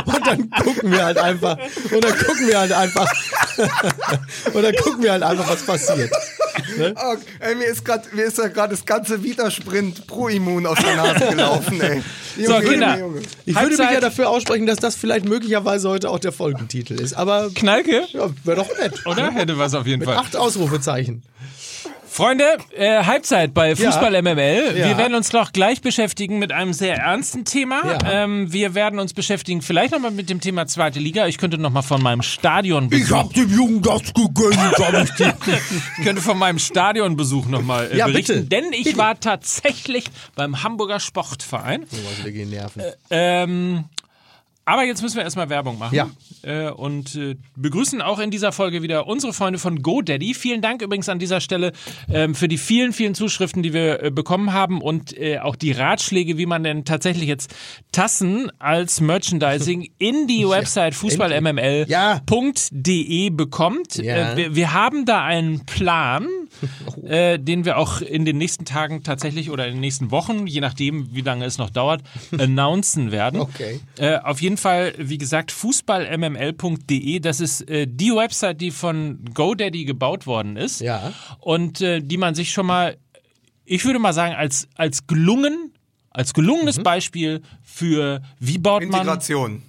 [0.06, 1.56] und dann gucken wir halt einfach,
[1.92, 3.08] und dann gucken wir halt einfach,
[4.52, 6.10] und dann gucken wir halt einfach, was passiert.
[6.96, 10.78] Oh, ey, mir ist grad, mir ist ja gerade das ganze Widersprint pro Immun aus
[10.78, 12.02] der Nase gelaufen, ey.
[12.36, 12.98] Junge, Kinder.
[12.98, 13.20] Junge, Junge.
[13.44, 13.92] Ich würde mich Halbzeit.
[13.94, 18.28] ja dafür aussprechen, dass das vielleicht möglicherweise heute auch der Folgentitel ist, aber Knalke, ja,
[18.44, 19.06] wäre doch nett.
[19.06, 19.30] oder?
[19.32, 20.18] Hätte was auf jeden Mit Fall.
[20.18, 21.22] acht Ausrufezeichen.
[22.08, 22.44] Freunde,
[22.76, 24.74] äh, Halbzeit bei Fußball MML.
[24.74, 24.98] Wir Ja.
[24.98, 27.82] werden uns noch gleich beschäftigen mit einem sehr ernsten Thema.
[27.84, 28.24] Ja.
[28.24, 31.26] Ähm, wir werden uns beschäftigen vielleicht nochmal mit dem Thema zweite Liga.
[31.26, 35.34] Ich könnte nochmal von meinem Stadionbesuch, Ich hab dem Jungen das gegönnt, hab ich dir.
[35.98, 38.62] ich könnte von meinem Stadionbesuch nochmal äh, Ja, berichten, bitte.
[38.62, 41.84] denn ich war tatsächlich beim Hamburger Sportverein.
[41.92, 42.82] Oh, wir gehen Nerven.
[43.10, 43.84] Ähm,
[44.66, 45.94] aber jetzt müssen wir erstmal Werbung machen.
[45.94, 46.10] Ja.
[46.42, 50.34] Äh, und äh, begrüßen auch in dieser Folge wieder unsere Freunde von GoDaddy.
[50.34, 51.72] Vielen Dank übrigens an dieser Stelle
[52.12, 55.70] ähm, für die vielen, vielen Zuschriften, die wir äh, bekommen haben und äh, auch die
[55.72, 57.54] Ratschläge, wie man denn tatsächlich jetzt
[57.92, 62.20] Tassen als Merchandising in die Website fußballmml.de Ja.
[63.30, 63.96] bekommt.
[63.96, 64.32] Ja.
[64.32, 66.26] Äh, wir, wir haben da einen Plan,
[67.06, 70.60] äh, den wir auch in den nächsten Tagen tatsächlich oder in den nächsten Wochen, je
[70.60, 72.02] nachdem, wie lange es noch dauert,
[72.38, 73.40] announcen werden.
[73.40, 73.80] Okay.
[74.24, 80.26] Auf jeden Fall, wie gesagt, fußballmml.de, das ist äh, die Website, die von GoDaddy gebaut
[80.26, 80.80] worden ist.
[80.80, 81.12] Ja.
[81.40, 82.96] Und äh, die man sich schon mal,
[83.64, 85.72] ich würde mal sagen, als, als gelungen,
[86.10, 89.62] als gelungenes Beispiel für wie baut man Integration.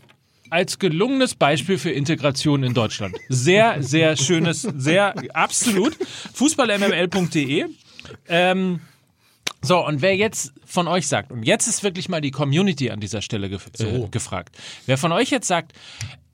[0.50, 3.16] als gelungenes Beispiel für Integration in Deutschland.
[3.30, 5.98] Sehr, sehr schönes, sehr absolut.
[6.34, 7.66] Fußballmml.de.
[8.30, 8.80] Ähm,
[9.62, 13.00] so, und wer jetzt von euch sagt, und jetzt ist wirklich mal die Community an
[13.00, 15.74] dieser Stelle gef äh, gefragt, wer von euch jetzt sagt,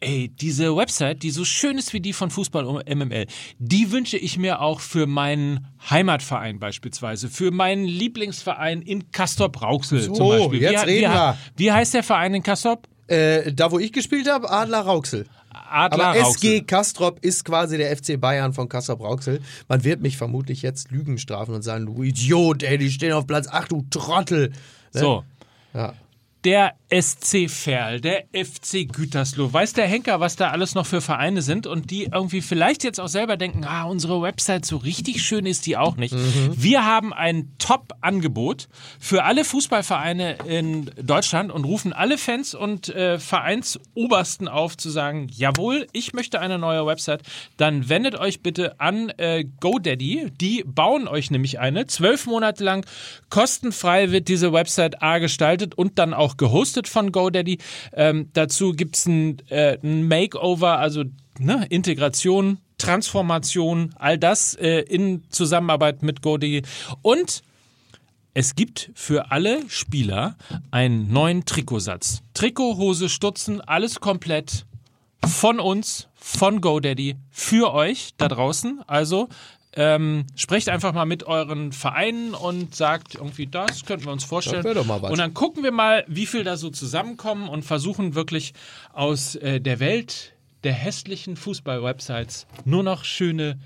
[0.02, 3.26] ey, diese Website, die so schön ist wie die von Fußball MML,
[3.60, 10.14] die wünsche ich mir auch für meinen Heimatverein beispielsweise, für meinen Lieblingsverein in Castrop-Rauxel So,
[10.14, 10.62] zum Beispiel.
[10.62, 11.38] jetzt wie, reden wie, wir.
[11.56, 12.88] wie heißt der Verein in Castrop?
[13.08, 15.26] Äh, da, wo ich gespielt habe, Adler Rauxel.
[15.50, 16.58] Adler Aber Rauxel.
[16.58, 19.42] SG Kastrop ist quasi der FC Bayern von Kastrop Rauxel.
[19.68, 23.28] Man wird mich vermutlich jetzt Lügen strafen und sagen, du Idiot, ey, die stehen auf
[23.28, 24.50] Platz 8, du Trottel.
[24.94, 25.02] Ne?
[25.02, 25.24] So.
[25.74, 25.94] Ja.
[26.44, 29.52] Der SC Verl, der FC Gütersloh.
[29.52, 33.00] Weiß der Henker, was da alles noch für Vereine sind und die irgendwie vielleicht jetzt
[33.00, 36.14] auch selber denken, ah, unsere Website so richtig schön ist die auch nicht.
[36.56, 38.68] Wir haben ein Top-Angebot
[39.00, 45.28] für alle Fußballvereine in Deutschland und rufen alle Fans und äh, Vereinsobersten auf zu sagen,
[45.32, 47.24] jawohl, ich möchte eine neue Website.
[47.58, 50.32] Dann wendet euch bitte an äh, GoDaddy.
[50.40, 51.88] Die bauen euch nämlich eine.
[51.88, 52.86] Zwölf Monate lang
[53.32, 57.58] kostenfrei wird diese Website A gestaltet und dann auch gehostet von GoDaddy.
[57.94, 61.04] Ähm, dazu gibt es ein, äh, ein Makeover, also
[61.40, 66.64] ne, Integration, Transformation, all das äh, in Zusammenarbeit mit GoDaddy.
[67.02, 67.44] Und
[68.34, 70.36] es gibt für alle Spieler
[70.72, 72.24] einen neuen Trikotsatz.
[72.34, 74.66] Trikot, Hose, Stutzen, alles komplett
[75.26, 78.82] von uns, von GoDaddy, für euch da draußen.
[78.88, 79.30] Also
[79.76, 84.64] ähm, sprecht einfach mal mit euren Vereinen und sagt irgendwie, das könnten wir uns vorstellen.
[84.64, 85.12] Das doch mal was.
[85.12, 88.54] Und dann gucken wir mal, wie viel da so zusammenkommen und versuchen wirklich
[88.94, 93.60] aus äh, der Welt der hässlichen Fußball-Websites nur noch schöne,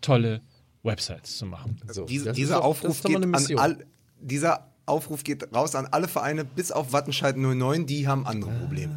[0.00, 0.40] tolle
[0.82, 1.80] Websites zu machen.
[1.90, 3.84] So, Diese, das ist dieser, Aufruf geht an all,
[4.20, 8.96] dieser Aufruf geht raus an alle Vereine, bis auf Wattenscheid 09, die haben andere Probleme.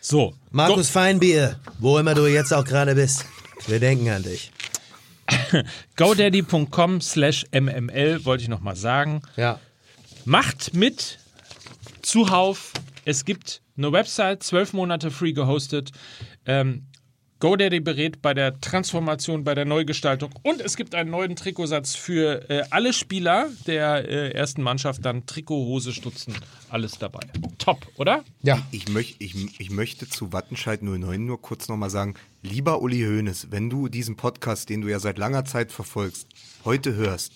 [0.00, 3.24] So, Markus Feinbier, wo immer du jetzt auch gerade bist.
[3.66, 4.52] Wir denken an dich.
[5.96, 9.22] godaddy.com slash mml wollte ich nochmal sagen.
[9.36, 9.60] Ja.
[10.24, 11.18] Macht mit
[12.02, 12.72] zuhauf.
[13.04, 15.90] Es gibt eine Website, zwölf Monate free gehostet.
[16.46, 16.86] Ähm,
[17.44, 22.48] GoDaddy berät bei der Transformation, bei der Neugestaltung und es gibt einen neuen Trikotsatz für
[22.48, 25.04] äh, alle Spieler der äh, ersten Mannschaft.
[25.04, 26.34] Dann Trikot, Hose, Stutzen,
[26.70, 27.20] alles dabei.
[27.58, 28.24] Top, oder?
[28.42, 28.62] Ja.
[28.70, 33.48] Ich, möch, ich, ich möchte zu Wattenscheid 09 nur kurz nochmal sagen, lieber Uli Hoeneß,
[33.50, 36.26] wenn du diesen Podcast, den du ja seit langer Zeit verfolgst,
[36.64, 37.32] heute hörst,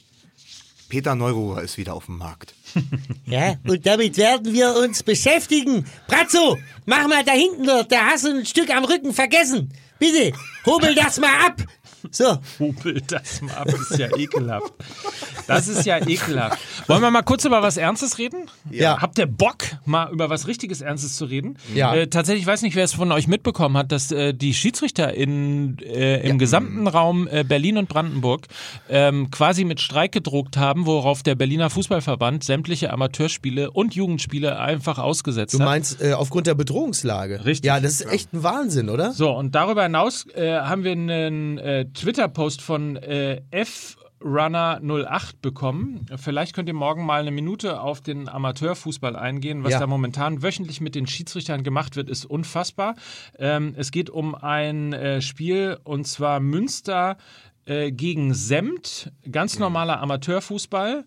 [0.89, 2.55] Peter Neururer ist wieder auf dem Markt.
[3.27, 5.85] Ja, und damit werden wir uns beschäftigen.
[6.07, 6.57] Bratzo,
[6.87, 9.71] mach mal da hinten dort, da hast du ein Stück am Rücken vergessen.
[9.99, 10.33] Bitte,
[10.65, 11.57] hobel das mal ab.
[12.11, 14.73] So, Hobel das mal ab, ist ja ekelhaft.
[15.47, 16.59] Das ist ja ekelhaft.
[16.89, 18.49] Wollen wir mal kurz über was Ernstes reden?
[18.71, 19.01] Ja.
[19.01, 21.57] Habt ihr Bock, mal über was richtiges Ernstes zu reden?
[21.75, 21.95] Ja.
[21.95, 25.13] Äh, tatsächlich, ich weiß nicht, wer es von euch mitbekommen hat, dass äh, die Schiedsrichter
[25.15, 28.47] in, äh, im gesamten Raum äh, Berlin und Brandenburg
[28.89, 34.99] ähm, quasi mit Streik gedruckt haben, worauf der Berliner Fußballverband sämtliche Amateurspiele und Jugendspiele einfach
[34.99, 35.67] ausgesetzt Du hat.
[35.67, 37.45] meinst äh, aufgrund der Bedrohungslage.
[37.45, 37.67] Richtig.
[37.67, 39.13] Ja, das ist echt ein Wahnsinn, oder?
[39.13, 41.59] So, und darüber hinaus äh, haben wir einen
[41.95, 43.43] Twitter-Post von äh,
[44.21, 46.07] FRunner08 bekommen.
[46.17, 49.65] Vielleicht könnt ihr morgen mal eine Minute auf den Amateurfußball eingehen.
[49.65, 49.81] Was Ja.
[49.81, 52.95] da momentan wöchentlich mit den Schiedsrichtern gemacht wird, ist unfassbar.
[53.39, 57.17] Ähm, es geht um ein äh, Spiel und zwar Münster
[57.67, 59.13] äh, gegen Semt.
[59.31, 61.05] Ganz normaler Amateurfußball.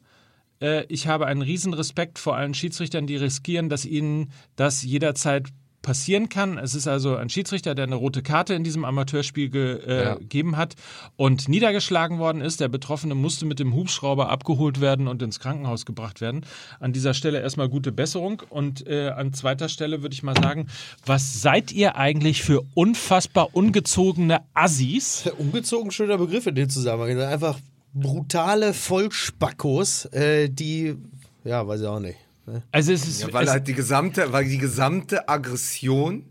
[0.62, 5.48] Äh, ich habe einen riesen Respekt vor allen Schiedsrichtern, die riskieren, dass ihnen das jederzeit
[5.82, 6.58] passieren kann.
[6.58, 10.16] Es ist also ein Schiedsrichter, der eine rote Karte in diesem Amateurspiel ge, äh, Ja.
[10.16, 10.76] gegeben hat
[11.16, 12.60] und niedergeschlagen worden ist.
[12.60, 16.46] Der Betroffene musste mit dem Hubschrauber abgeholt werden und ins Krankenhaus gebracht werden.
[16.80, 20.68] An dieser Stelle erstmal gute Besserung und äh, an zweiter Stelle würde ich mal sagen,
[21.06, 25.30] was seid ihr eigentlich für unfassbar ungezogene Assis?
[25.38, 27.20] Ungezogen schöner Begriff in dem Zusammenhang.
[27.22, 27.60] Einfach
[27.94, 30.96] brutale Vollspackos, äh, die,
[31.44, 32.18] ja, weiß ich auch nicht.
[32.46, 32.64] Ne?
[32.72, 36.26] Also es ist Ja, weil es, halt die gesamte, weil die gesamte Aggression,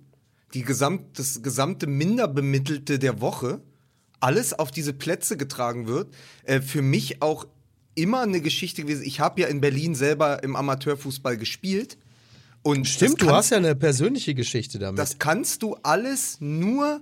[0.55, 3.61] die gesamt, das gesamte Minderbemittelte der Woche,
[4.21, 6.13] alles auf diese Plätze getragen wird.
[6.45, 7.47] Äh, für mich auch
[7.95, 9.03] immer eine Geschichte gewesen.
[9.05, 11.97] Ich habe ja in Berlin selber im Amateurfußball gespielt.
[12.63, 14.99] Und Stimmt, das du kannst- hast ja eine persönliche Geschichte damit.
[14.99, 17.01] Das kannst du alles nur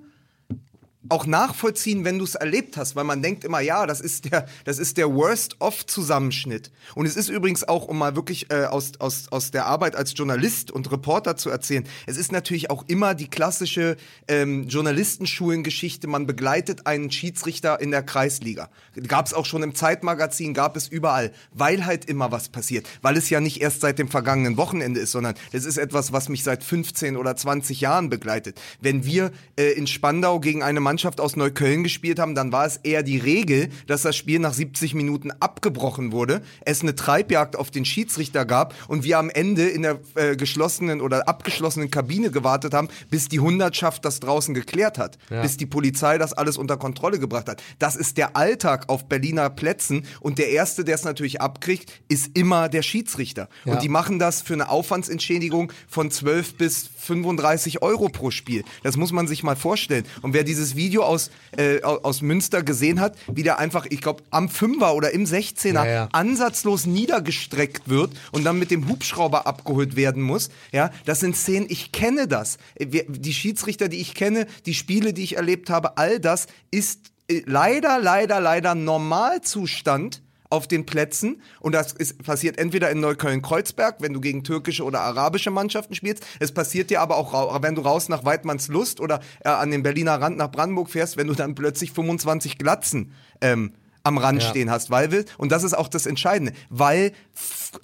[1.09, 4.47] auch nachvollziehen, wenn du es erlebt hast, weil man denkt immer, ja, das ist der,
[4.65, 6.71] das ist der Worst-of-Zusammenschnitt.
[6.95, 10.15] Und es ist übrigens auch, um mal wirklich äh, aus, aus, aus der Arbeit als
[10.17, 13.97] Journalist und Reporter zu erzählen, es ist natürlich auch immer die klassische
[14.29, 18.69] ähm, Journalistenschulengeschichte, man begleitet einen Schiedsrichter in der Kreisliga.
[19.07, 23.17] Gab es auch schon im Zeitmagazin, gab es überall, weil halt immer was passiert, weil
[23.17, 26.45] es ja nicht erst seit dem vergangenen Wochenende ist, sondern das ist etwas, was mich
[26.45, 28.61] seit 15 oder 20 Jahren begleitet.
[28.81, 32.77] Wenn wir äh, in Spandau gegen eine Mannschaft aus Neukölln gespielt haben, dann war es
[32.79, 37.71] eher die Regel, dass das Spiel nach 70 Minuten abgebrochen wurde, es eine Treibjagd auf
[37.71, 42.75] den Schiedsrichter gab und wir am Ende in der äh, geschlossenen oder abgeschlossenen Kabine gewartet
[42.75, 47.19] haben, bis die Hundertschaft das draußen geklärt hat, bis die Polizei das alles unter Kontrolle
[47.19, 47.63] gebracht hat.
[47.79, 52.37] Das ist der Alltag auf Berliner Plätzen und der Erste, der es natürlich abkriegt, ist
[52.37, 53.49] immer der Schiedsrichter.
[53.65, 53.75] Ja.
[53.75, 58.63] Und die machen das für eine Aufwandsentschädigung von 12 bis 35 Euro pro Spiel.
[58.83, 60.05] Das muss man sich mal vorstellen.
[60.23, 64.01] Und wer dieses Video aus, äh, au- aus Münster gesehen hat, wie der einfach, ich
[64.01, 66.09] glaube, am Fünfer oder im 16er Ja, ja.
[66.13, 70.51] ansatzlos niedergestreckt wird und dann mit dem Hubschrauber abgeholt werden muss.
[70.73, 72.59] Ja, das sind Szenen, ich kenne das.
[72.79, 77.01] Die Schiedsrichter, die ich kenne, die Spiele, die ich erlebt habe, all das ist
[77.31, 83.97] äh, leider, leider, leider Normalzustand auf den Plätzen und das ist, passiert entweder in Neukölln-Kreuzberg,
[84.01, 86.25] wenn du gegen türkische oder arabische Mannschaften spielst.
[86.41, 90.21] Es passiert dir aber auch, wenn du raus nach Weidmannslust oder äh, an den Berliner
[90.21, 93.73] Rand nach Brandenburg fährst, wenn du dann plötzlich 25 Glatzen ähm,
[94.05, 94.49] am Rand Ja.
[94.51, 97.13] stehen hast, weil wir, und das ist auch das Entscheidende, weil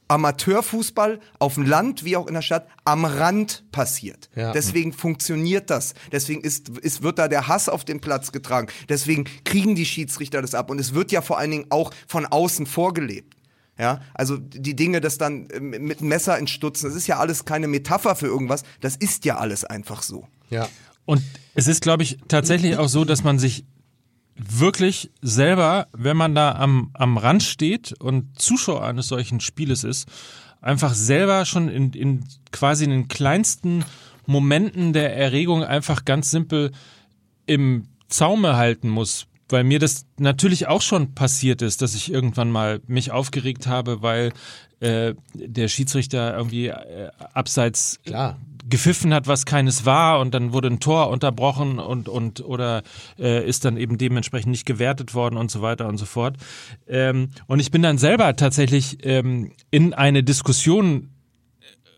[0.09, 4.31] Amateurfußball auf dem Land wie auch in der Stadt am Rand passiert.
[4.35, 4.53] Ja.
[4.53, 5.95] Deswegen funktioniert das.
[6.13, 8.69] Deswegen ist, ist, wird da der Hass auf den Platz getragen.
[8.89, 10.71] Deswegen kriegen die Schiedsrichter das ab.
[10.71, 13.35] Und es wird ja vor allen Dingen auch von außen vorgelebt.
[13.77, 17.19] Ja, also die Dinge, das dann äh, mit dem Messer in Stutzen, das ist ja
[17.19, 18.63] alles keine Metapher für irgendwas.
[18.81, 20.29] Das ist ja alles einfach so.
[20.51, 20.69] ja.
[21.07, 21.21] Und
[21.55, 23.67] es ist, glaube ich, tatsächlich auch so, dass man sich
[24.37, 30.09] wirklich selber, wenn man da am, am Rand steht und Zuschauer eines solchen Spieles ist,
[30.61, 33.85] einfach selber schon in, in quasi in den kleinsten
[34.27, 36.73] Momenten der Erregung einfach ganz simpel
[37.47, 42.51] im Zaume halten muss, weil mir das natürlich auch schon passiert ist, dass ich irgendwann
[42.51, 44.33] mal mich aufgeregt habe, weil
[44.81, 48.39] äh, der Schiedsrichter irgendwie äh, abseits Klar.
[48.69, 52.83] Gepfiffen hat, was keines war und dann wurde ein Tor unterbrochen und und oder
[53.19, 56.37] äh, ist dann eben dementsprechend nicht gewertet worden und so weiter und so fort.
[56.87, 61.14] Ähm, und ich bin dann selber tatsächlich ähm, in eine Diskussion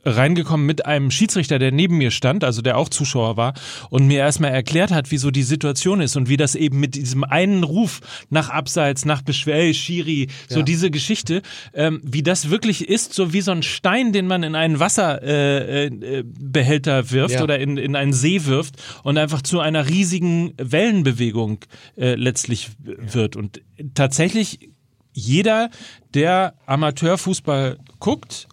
[0.07, 3.55] reingekommen mit einem Schiedsrichter, der neben mir stand, also der auch Zuschauer war
[3.91, 6.95] und mir erstmal erklärt hat, wie so die Situation ist und wie das eben mit
[6.95, 8.01] diesem einen Ruf
[8.31, 10.65] nach Abseits, nach Beschwer, Schiri, so Ja.
[10.65, 11.43] diese Geschichte,
[11.75, 16.97] ähm, wie das wirklich ist, so wie so ein Stein, den man in einen Wasserbehälter
[16.97, 17.43] äh, äh, wirft Ja.
[17.43, 21.59] oder in, in einen See wirft und einfach zu einer riesigen Wellenbewegung
[21.97, 23.37] äh, letztlich wird.
[23.37, 23.61] Und
[23.95, 24.71] tatsächlich
[25.13, 25.71] jeder,
[26.15, 28.49] der Amateurfußball guckt,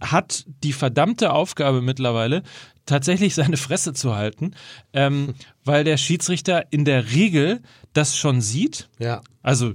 [0.00, 2.42] hat die verdammte Aufgabe mittlerweile,
[2.86, 4.54] tatsächlich seine Fresse zu halten,
[4.92, 7.60] ähm, weil der Schiedsrichter in der Regel
[7.92, 8.88] das schon sieht.
[8.98, 9.22] Ja.
[9.42, 9.74] Also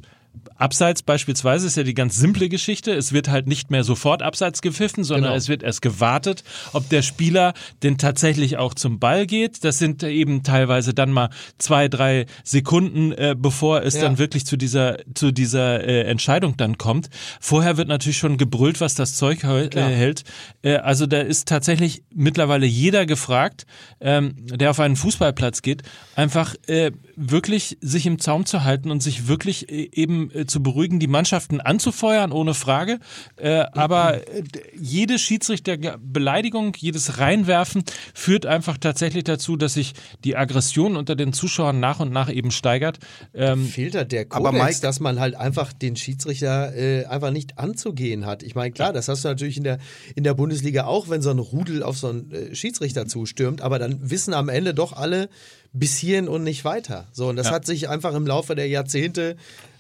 [0.60, 2.92] Abseits beispielsweise ist ja die ganz simple Geschichte.
[2.92, 5.36] Es wird halt nicht mehr sofort abseits gepfiffen, sondern Genau.
[5.38, 6.44] es wird erst gewartet,
[6.74, 9.64] ob der Spieler denn tatsächlich auch zum Ball geht.
[9.64, 11.30] Das sind eben teilweise dann mal
[11.60, 14.02] zwei, drei Sekunden, äh, bevor es Ja.
[14.02, 17.10] dann wirklich zu dieser, zu dieser äh, Entscheidung dann kommt.
[17.40, 20.26] Vorher wird natürlich schon gebrüllt, was das Zeug äh, hält.
[20.62, 23.66] Äh, also da ist tatsächlich mittlerweile jeder gefragt,
[24.02, 25.84] ähm, der auf einen Fußballplatz geht,
[26.16, 30.62] einfach äh, wirklich sich im Zaum zu halten und sich wirklich äh, eben äh, zu
[30.62, 33.00] beruhigen, die Mannschaften anzufeuern, ohne Frage.
[33.38, 34.44] Äh, aber äh,
[34.80, 37.84] jede Schiedsrichterbeleidigung, jedes Reinwerfen
[38.14, 39.94] führt einfach tatsächlich dazu, dass sich
[40.24, 43.00] die Aggression unter den Zuschauern nach und nach eben steigert.
[43.34, 47.32] Ähm, fehlt halt der Aber Kodex, Mike- dass man halt einfach den Schiedsrichter äh, einfach
[47.32, 48.44] nicht anzugehen hat.
[48.44, 49.78] Ich meine, klar, das hast du natürlich in der,
[50.16, 53.80] in der Bundesliga auch, wenn so ein Rudel auf so einen äh, Schiedsrichter zustürmt, aber
[53.80, 55.30] dann wissen am Ende doch alle
[55.72, 57.08] bis hierhin und nicht weiter.
[57.12, 57.54] So, und das Ja.
[57.54, 59.36] hat sich einfach im Laufe der Jahrzehnte,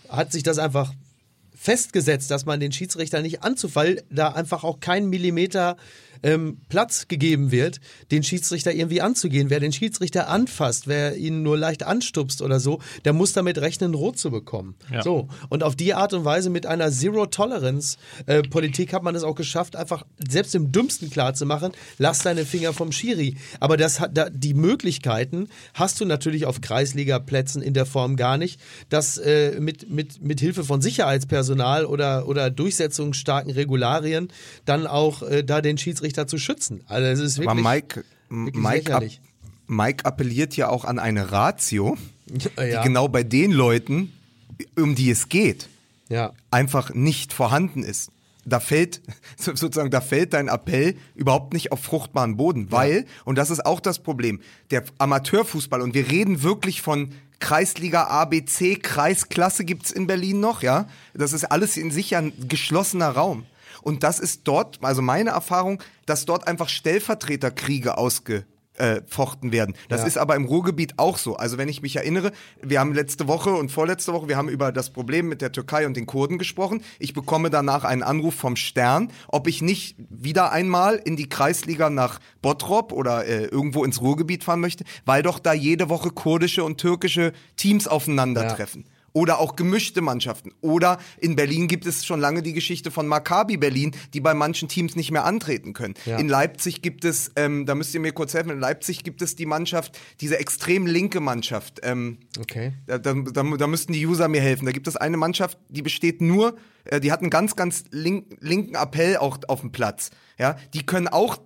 [0.09, 0.93] hat sich das einfach
[1.55, 5.77] festgesetzt, dass man den Schiedsrichter nicht anzufallen, da einfach auch kein Millimeter
[6.23, 7.79] ähm, Platz gegeben wird,
[8.11, 9.49] den Schiedsrichter irgendwie anzugehen.
[9.49, 13.93] Wer den Schiedsrichter anfasst, wer ihn nur leicht anstupst oder so, der muss damit rechnen,
[13.93, 14.75] rot zu bekommen.
[14.91, 15.03] Ja.
[15.03, 15.27] So.
[15.49, 20.05] Und auf die Art und Weise mit einer Zero-Tolerance-Politik hat man es auch geschafft, einfach
[20.27, 23.35] selbst im Dümmsten klarzumachen, lass deine Finger vom Schiri.
[23.59, 28.37] Aber das hat, da, die Möglichkeiten hast du natürlich auf Kreisliga-Plätzen in der Form gar
[28.37, 28.59] nicht,
[28.89, 34.29] dass äh, mit, mit, mit Hilfe von Sicherheitspersonal oder, oder durchsetzungsstarken Regularien
[34.65, 36.81] dann auch äh, da den Schiedsrichter zu schützen.
[36.87, 39.03] Also es ist wirklich, Aber Mike, wirklich Mike, ab.
[39.67, 41.97] Mike appelliert ja auch an eine Ratio,
[42.57, 44.13] ja, die genau bei den Leuten,
[44.75, 45.69] um die es geht,
[46.09, 46.33] ja.
[46.51, 48.11] einfach nicht vorhanden ist.
[48.45, 49.01] Da fällt,
[49.37, 53.79] sozusagen, da fällt dein Appell überhaupt nicht auf fruchtbaren Boden, weil, und das ist auch
[53.79, 54.41] das Problem,
[54.71, 60.87] der Amateurfußball, und wir reden wirklich von Kreisliga ABC, Kreisklasse gibt's in Berlin noch, ja.
[61.13, 63.45] Das ist alles in sich ja ein geschlossener Raum.
[63.89, 69.75] Und das ist dort, also meine Erfahrung, dass dort einfach Stellvertreterkriege ausge, äh, fochten werden.
[69.89, 70.07] Das Ja.
[70.07, 71.35] ist aber im Ruhrgebiet auch so.
[71.35, 72.31] Also wenn ich mich erinnere,
[72.61, 75.85] wir haben letzte Woche und vorletzte Woche, wir haben über das Problem mit der Türkei
[75.85, 76.81] und den Kurden gesprochen.
[76.97, 81.89] Ich bekomme danach einen Anruf vom Stern, ob ich nicht wieder einmal in die Kreisliga
[81.89, 86.63] nach Bottrop oder äh, irgendwo ins Ruhrgebiet fahren möchte, weil doch da jede Woche kurdische
[86.63, 88.85] und türkische Teams aufeinandertreffen.
[89.13, 90.51] Oder auch gemischte Mannschaften.
[90.61, 94.67] Oder in Berlin gibt es schon lange die Geschichte von Maccabi Berlin, die bei manchen
[94.67, 95.95] Teams nicht mehr antreten können.
[96.05, 96.17] Ja.
[96.17, 99.35] In Leipzig gibt es, ähm, da müsst ihr mir kurz helfen, in Leipzig gibt es
[99.35, 101.79] die Mannschaft, diese extrem linke Mannschaft.
[101.83, 102.73] Ähm, Okay.
[102.87, 104.65] da, da, da, da müssten die User mir helfen.
[104.65, 106.55] Da gibt es eine Mannschaft, die besteht nur,
[106.85, 110.11] äh, die hat einen ganz, ganz link, linken Appell auch auf dem Platz.
[110.37, 111.37] Ja, die können auch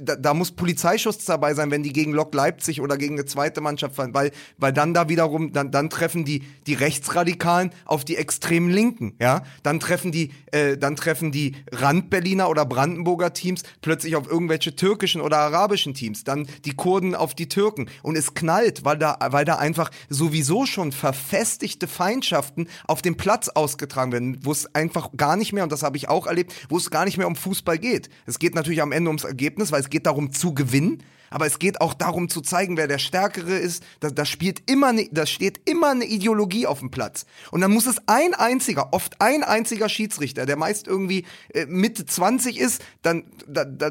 [0.00, 3.60] da, da muss Polizeischutz dabei sein, wenn die gegen Lok Leipzig oder gegen eine zweite
[3.60, 8.16] Mannschaft fallen, weil, weil dann da wiederum, dann, dann treffen die, die Rechtsradikalen auf die
[8.16, 9.42] extremen Linken, ja.
[9.62, 15.20] Dann treffen die, äh, dann treffen die Rand-Berliner oder Brandenburger Teams plötzlich auf irgendwelche türkischen
[15.20, 17.88] oder arabischen Teams, dann die Kurden auf die Türken.
[18.02, 23.48] Und es knallt, weil da, weil da einfach sowieso schon verfestigte Feindschaften auf dem Platz
[23.48, 26.76] ausgetragen werden, wo es einfach gar nicht mehr, und das habe ich auch erlebt, wo
[26.76, 28.10] es gar nicht mehr um Fußball geht.
[28.26, 31.02] Es geht natürlich am Ende ums Ergebnis, weil es geht darum zu gewinnen.
[31.30, 33.82] Aber es geht auch darum zu zeigen, wer der Stärkere ist.
[34.00, 37.26] Da, da spielt immer, ne, da steht immer eine Ideologie auf dem Platz.
[37.50, 42.06] Und dann muss es ein einziger, oft ein einziger Schiedsrichter, der meist irgendwie äh, Mitte
[42.06, 43.90] 20 ist, dann, da, da,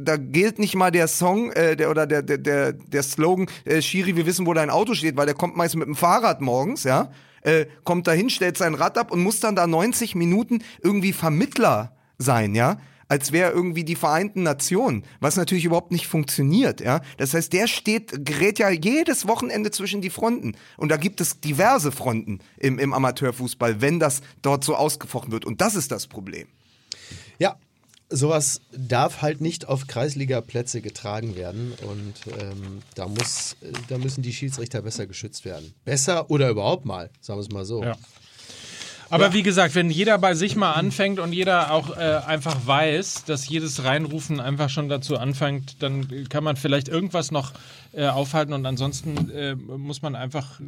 [0.00, 3.82] da gilt nicht mal der Song äh, der, oder der, der, der, der Slogan, äh,
[3.82, 6.84] Schiri, wir wissen, wo dein Auto steht, weil der kommt meist mit dem Fahrrad morgens,
[6.84, 7.10] ja.
[7.42, 11.96] Äh, kommt dahin, stellt sein Rad ab und muss dann da 90 Minuten irgendwie Vermittler
[12.16, 12.78] sein, ja.
[13.12, 16.80] Als wäre irgendwie die Vereinten Nationen, was natürlich überhaupt nicht funktioniert.
[16.80, 17.02] Ja?
[17.18, 20.54] Das heißt, der steht, gerät ja jedes Wochenende zwischen die Fronten.
[20.78, 25.44] Und da gibt es diverse Fronten im, im Amateurfußball, wenn das dort so ausgefochten wird.
[25.44, 26.48] Und das ist das Problem.
[27.38, 27.56] Ja,
[28.08, 34.22] sowas darf halt nicht auf Kreisliga-Plätze getragen werden und ähm, da, muss, äh, da müssen
[34.22, 35.74] die Schiedsrichter besser geschützt werden.
[35.84, 37.82] Besser oder überhaupt mal, sagen wir es mal so.
[37.84, 37.94] Ja.
[39.12, 43.24] Aber wie gesagt, wenn jeder bei sich mal anfängt und jeder auch äh, einfach weiß,
[43.26, 47.52] dass jedes Reinrufen einfach schon dazu anfängt, dann kann man vielleicht irgendwas noch
[47.94, 50.60] äh, aufhalten und ansonsten äh, muss man einfach,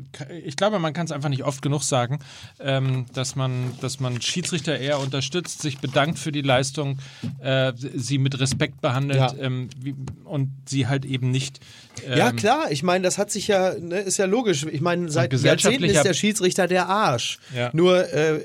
[0.45, 2.19] ich glaube, man kann es einfach nicht oft genug sagen,
[2.61, 6.99] ähm, dass, man, dass man Schiedsrichter eher unterstützt, sich bedankt für die Leistung,
[7.41, 9.35] äh, sie mit Respekt behandelt Ja.
[9.39, 9.95] ähm, wie,
[10.25, 11.61] und sie halt eben nicht.
[12.07, 14.67] Ähm, Ja, klar, ich meine, das hat sich ja, ne, ist ja logisch.
[14.71, 17.39] Ich meine, seit Jahrzehnten ist der Schiedsrichter der Arsch.
[17.55, 17.71] Ja.
[17.73, 18.41] Nur äh,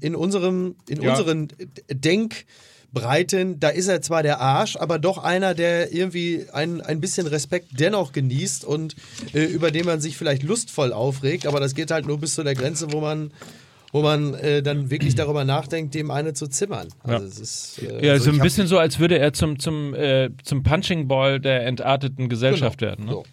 [0.00, 1.10] in unserem, in Ja.
[1.10, 1.48] unseren
[2.94, 7.26] Denkbreiten, da ist er zwar der Arsch, aber doch einer, der irgendwie ein, ein bisschen
[7.26, 8.96] Respekt dennoch genießt und
[9.34, 12.42] äh, über den man sich vielleicht lustvoll aufregt, aber das geht halt nur bis zu
[12.42, 13.30] der Grenze, wo man
[13.90, 16.88] wo man äh, dann wirklich darüber nachdenkt, dem eine zu zimmern.
[17.04, 19.94] Also es ist, äh, Ja, so ich ein bisschen so, als würde er zum, zum,
[19.94, 23.06] äh, zum Punching Ball der entarteten Gesellschaft werden.
[23.06, 23.12] Ne?
[23.12, 23.24] so.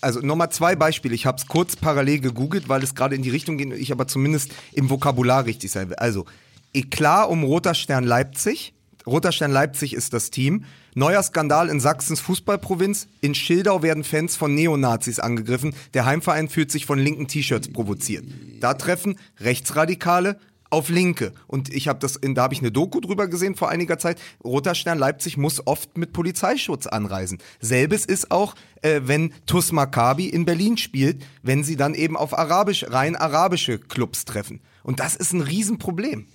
[0.00, 1.14] also nochmal zwei Beispiele.
[1.14, 3.92] Ich habe es kurz parallel gegoogelt, weil es gerade in die Richtung geht und ich
[3.92, 5.96] aber zumindest im Vokabular richtig sein will.
[5.96, 6.24] Also,
[6.72, 8.74] Eklat um Roter Stern Leipzig.
[9.06, 10.64] Roter Stern Leipzig ist das Team.
[10.94, 13.08] Neuer Skandal in Sachsens Fußballprovinz.
[13.20, 15.74] In Schildau werden Fans von Neonazis angegriffen.
[15.94, 18.24] Der Heimverein fühlt sich von linken T-Shirts provoziert.
[18.60, 20.38] Da treffen Rechtsradikale
[20.70, 21.32] auf Linke.
[21.46, 24.18] Und ich habe das, in, da habe ich eine Doku drüber gesehen vor einiger Zeit.
[24.44, 27.38] Roter Stern Leipzig muss oft mit Polizeischutz anreisen.
[27.60, 32.38] Selbes ist auch, äh, wenn TUS Maccabi in Berlin spielt, wenn sie dann eben auf
[32.38, 34.60] arabisch, rein arabische Clubs treffen.
[34.82, 36.26] Und das ist ein Riesenproblem.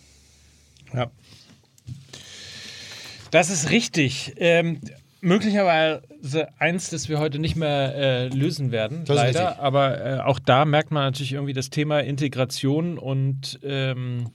[0.93, 1.11] Ja.
[3.31, 4.33] Das ist richtig.
[4.37, 4.79] Ähm,
[5.21, 6.01] möglicherweise
[6.59, 9.59] eins, das wir heute nicht mehr äh, lösen werden, Das leider.
[9.59, 14.29] Aber äh, auch da merkt man natürlich irgendwie das Thema Integration und ähm,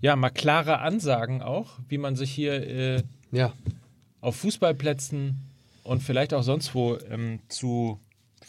[0.00, 3.52] ja, mal klare Ansagen auch, wie man sich hier äh, Ja.
[4.20, 5.36] auf Fußballplätzen
[5.82, 7.98] und vielleicht auch sonst wo ähm, zu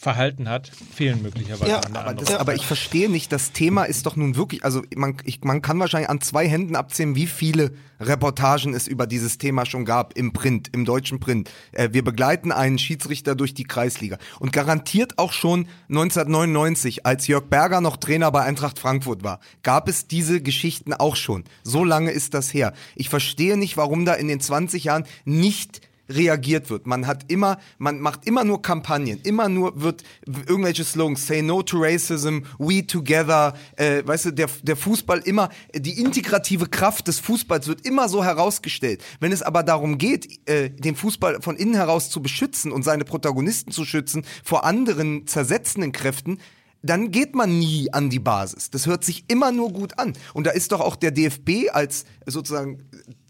[0.00, 4.16] verhalten hat, fehlen möglicherweise Ja, aber, das, aber ich verstehe nicht, das Thema ist doch
[4.16, 8.72] nun wirklich, also man, ich, man kann wahrscheinlich an zwei Händen abzählen, wie viele Reportagen
[8.72, 11.50] es über dieses Thema schon gab im Print, im deutschen Print.
[11.72, 14.16] Äh, wir begleiten einen Schiedsrichter durch die Kreisliga.
[14.38, 19.86] Und garantiert auch schon 1999, als Jörg Berger noch Trainer bei Eintracht Frankfurt war, gab
[19.86, 21.44] es diese Geschichten auch schon.
[21.62, 22.72] So lange ist das her.
[22.96, 26.86] Ich verstehe nicht, warum da in den 20 Jahren nicht reagiert wird.
[26.86, 31.62] Man hat immer, man macht immer nur Kampagnen, immer nur wird irgendwelche Slogans, say no
[31.62, 37.20] to racism, we together, äh, weißt du, der, der Fußball immer, die integrative Kraft des
[37.20, 39.02] Fußballs wird immer so herausgestellt.
[39.20, 43.04] Wenn es aber darum geht, äh, den Fußball von innen heraus zu beschützen und seine
[43.04, 46.38] Protagonisten zu schützen vor anderen zersetzenden Kräften,
[46.82, 48.70] dann geht man nie an die Basis.
[48.70, 50.14] Das hört sich immer nur gut an.
[50.32, 52.88] Und da ist doch auch der DFB als sozusagen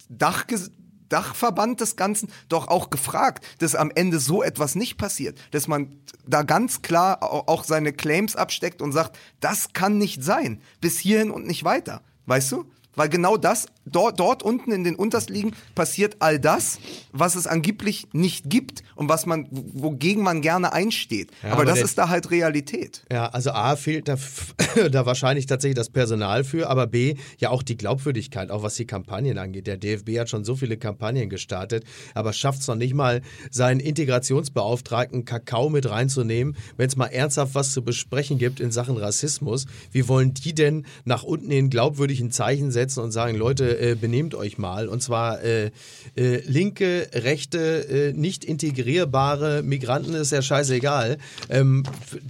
[0.08, 0.70] Dachges
[1.10, 5.94] Dachverband des Ganzen doch auch gefragt, dass am Ende so etwas nicht passiert, dass man
[6.26, 10.98] da ganz klar au- auch seine Claims absteckt und sagt, das kann nicht sein, bis
[10.98, 12.64] hierhin und nicht weiter, weißt du?
[13.00, 16.78] Weil genau das, dort, dort unten in den Untersligen passiert all das,
[17.12, 21.30] was es angeblich nicht gibt und was man, wogegen man gerne einsteht.
[21.42, 23.06] aber, aber das der- ist da halt Realität.
[23.10, 24.18] Ja, also A fehlt da,
[24.92, 28.84] da wahrscheinlich tatsächlich das Personal für, aber B ja auch die Glaubwürdigkeit, auch was die
[28.84, 29.66] Kampagnen angeht.
[29.66, 31.84] Der DFB hat schon so viele Kampagnen gestartet,
[32.14, 37.54] aber schafft es noch nicht mal, seinen Integrationsbeauftragten Kakao mit reinzunehmen, wenn es mal ernsthaft
[37.54, 39.64] was zu besprechen gibt in Sachen Rassismus.
[39.90, 43.94] Wie wollen die denn nach unten hin glaubwürdig ein Zeichen setzen und sagen, Leute, äh,
[43.94, 44.88] benehmt euch mal.
[44.88, 45.70] Und zwar äh,
[46.16, 51.18] äh, linke, rechte, äh, nicht integrierbare Migranten ist ja scheißegal.
[51.48, 51.84] Ähm,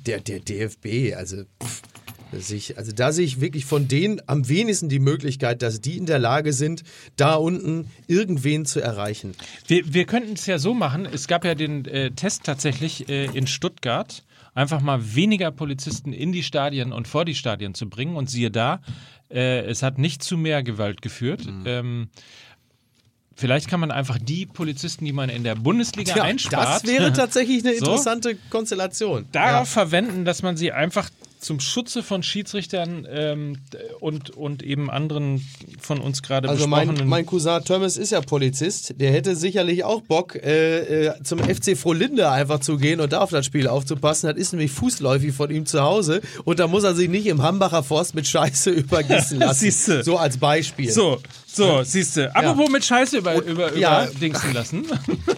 [0.07, 1.83] der, der DFB, also pff,
[2.33, 6.07] sich, also da sehe ich wirklich von denen am wenigsten die Möglichkeit, dass die in
[6.07, 6.83] der Lage sind,
[7.17, 9.35] da unten irgendwen zu erreichen.
[9.67, 13.27] Wir, wir könnten es ja so machen, es gab ja den äh, Test tatsächlich äh,
[13.27, 14.23] in Stuttgart,
[14.55, 18.51] einfach mal weniger Polizisten in die Stadien und vor die Stadien zu bringen und siehe
[18.51, 18.81] da,
[19.31, 21.43] äh, es hat nicht zu mehr Gewalt geführt.
[21.65, 22.09] Ähm,
[23.35, 27.65] vielleicht kann man einfach die Polizisten, die man in der Bundesliga einspart, das wäre tatsächlich
[27.65, 27.87] eine So.
[27.87, 29.27] interessante Konstellation.
[29.33, 31.11] darauf verwenden, dass man sie einfach
[31.41, 33.57] zum Schutze von Schiedsrichtern ähm,
[33.99, 35.47] und, und eben anderen
[35.81, 37.09] von uns gerade Also mein, besprochenen.
[37.09, 39.01] mein Cousin Thomas ist ja Polizist.
[39.01, 43.21] Der hätte sicherlich auch Bock, äh, äh, zum FC Frohlinde einfach zu gehen und da
[43.21, 44.29] auf das Spiel aufzupassen.
[44.29, 47.43] Das ist nämlich fußläufig von ihm zu Hause und da muss er sich nicht im
[47.43, 49.71] Hambacher Forst mit Scheiße übergießen lassen.
[50.03, 50.91] So als Beispiel.
[50.91, 51.21] so,
[51.53, 52.35] so, siehst du.
[52.35, 54.05] Apropos mit Scheiße über, über, Ja.
[54.05, 54.87] über Dingsen lassen.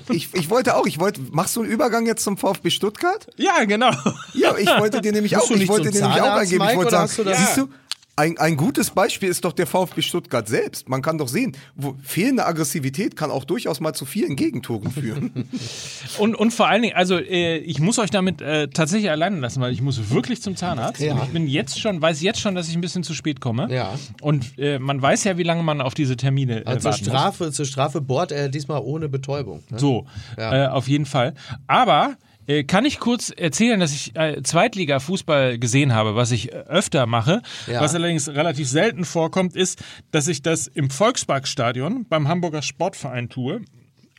[0.08, 3.26] Ich, ich wollte auch, ich wollte, machst du einen Übergang jetzt zum VfB Stuttgart?
[3.36, 3.90] ja, genau.
[4.34, 6.64] Ja, ich wollte dir nämlich Musst auch, ich wollte dir nämlich auch eingeben.
[6.68, 7.68] Ich wollte sagen, siehst du,
[8.14, 10.88] ein, ein gutes Beispiel ist doch der VfB Stuttgart selbst.
[10.88, 15.48] Man kann doch sehen, wo fehlende Aggressivität kann auch durchaus mal zu vielen Gegentoren führen.
[16.18, 19.60] Und, und vor allen Dingen, also äh, ich muss euch damit äh, tatsächlich alleine lassen,
[19.62, 21.00] weil ich muss wirklich zum Zahnarzt.
[21.00, 21.14] Ja.
[21.14, 23.72] Und ich bin jetzt schon, weiß jetzt schon, dass ich ein bisschen zu spät komme.
[23.72, 23.94] Ja.
[24.20, 27.04] Und äh, man weiß ja, wie lange man auf diese Termine äh, Also zur warten
[27.04, 27.08] muss.
[27.08, 29.62] Strafe, zur Strafe bohrt er diesmal ohne Betäubung.
[29.70, 29.78] Ne?
[29.78, 30.06] So,
[30.36, 30.66] Ja.
[30.66, 31.34] äh, auf jeden Fall.
[31.66, 32.16] Aber
[32.64, 37.42] kann ich kurz erzählen, dass ich äh, Zweitliga-Fußball gesehen habe, was ich äh, öfter mache,
[37.66, 37.80] Ja.
[37.80, 43.62] was allerdings relativ selten vorkommt, ist, dass ich das im Volksparkstadion beim Hamburger Sportverein tue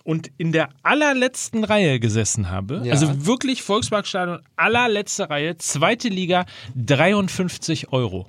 [0.04, 2.82] und in der allerletzten Reihe gesessen habe.
[2.84, 2.92] Ja.
[2.94, 8.28] Also wirklich Volksparkstadion, allerletzte Reihe, zweite Liga, 53 Euro.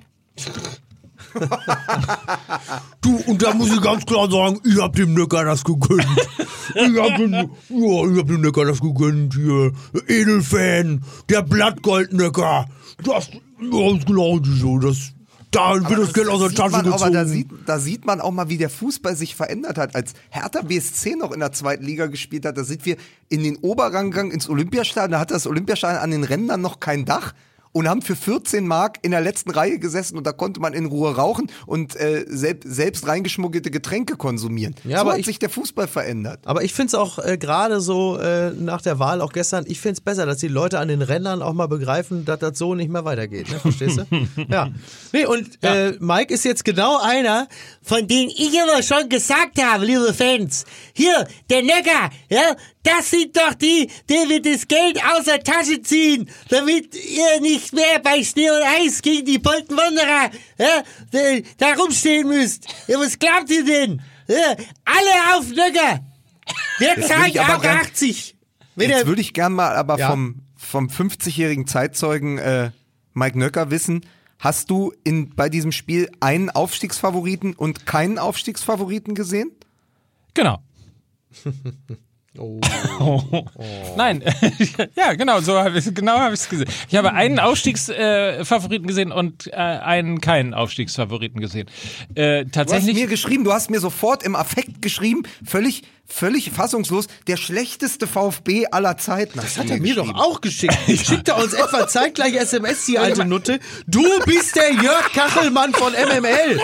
[3.00, 6.06] Du, und da muss ich ganz klar sagen, ich hab dem Necker das gegönnt.
[6.74, 9.72] Ich hab dem, ja, ich hab dem Necker das gegönnt hier.
[10.08, 12.66] Edelfan, der Blattgoldnecker.
[13.04, 15.12] Das, ist genau so, das,
[15.54, 17.28] da wird das Geld aus der Tasche man, aber da gezogen.
[17.28, 19.94] sieht, da sieht man auch mal, wie der Fußball sich verändert hat.
[19.94, 22.96] Als Hertha BSC noch in der zweiten Liga gespielt hat, da sind wir
[23.28, 25.12] in den Oberrang gegangen, ins Olympiastadion.
[25.12, 27.34] Da hatte das Olympiastadion an den Rändern noch kein Dach.
[27.76, 30.86] Und haben für 14 Mark in der letzten Reihe gesessen und da konnte man in
[30.86, 34.76] Ruhe rauchen und äh, selb, selbst reingeschmuggelte Getränke konsumieren.
[34.84, 36.38] Ja, so aber hat ich- sich der Fußball verändert.
[36.44, 39.80] Aber ich finde es auch äh, gerade so äh, nach der Wahl, auch gestern, ich
[39.80, 42.76] finde es besser, dass die Leute an den Rändern auch mal begreifen, dass das so
[42.76, 43.50] nicht mehr weitergeht.
[43.50, 43.58] Ne?
[43.58, 44.06] Verstehst du?
[44.48, 44.68] ja.
[45.12, 47.48] Nee, und Äh, Mike ist jetzt genau einer,
[47.82, 50.64] von denen ich immer schon gesagt habe, liebe Fans.
[50.92, 52.54] Hier, der Necker, ja,
[52.84, 57.72] das sind doch die, die wir das Geld aus der Tasche ziehen, damit ihr nicht
[57.72, 60.82] mehr bei Schnee und Eis gegen die Bolton Wanderer ja,
[61.58, 62.66] da- rumstehen müsst.
[62.86, 64.00] Ja, was glaubt ihr denn?
[64.28, 64.54] Ja,
[64.84, 65.46] alle auf.
[65.52, 68.36] Der will zahlt ich auch gern- 80.
[68.76, 70.10] Wenn Jetzt würde ich gern mal aber Ja.
[70.10, 72.70] vom, vom 50-jährigen Zeitzeugen äh,
[73.12, 74.04] Mike Nöcker wissen,
[74.38, 79.50] hast du in, bei diesem Spiel einen Aufstiegsfavoriten und keinen Aufstiegsfavoriten gesehen?
[80.34, 80.58] Genau.
[83.00, 83.20] Oh.
[83.96, 84.22] Nein,
[84.96, 86.68] ja, genau, so habe ich genau habe ich es gesehen.
[86.88, 91.68] Ich habe einen Aufstiegsfavoriten äh, gesehen und äh, einen keinen Aufstiegsfavoriten gesehen.
[92.14, 92.94] Äh, Du hast tatsächlich.
[92.94, 98.66] mir geschrieben, du hast mir sofort im Affekt geschrieben, völlig, völlig fassungslos, der schlechteste VfB
[98.70, 99.38] aller Zeiten.
[99.40, 100.76] Das Hat er mir doch auch geschickt.
[100.86, 103.58] Schickt er uns etwa zeitgleich SMS, die alte Nutte.
[103.86, 106.60] Du bist der Jörg Kachelmann von MML.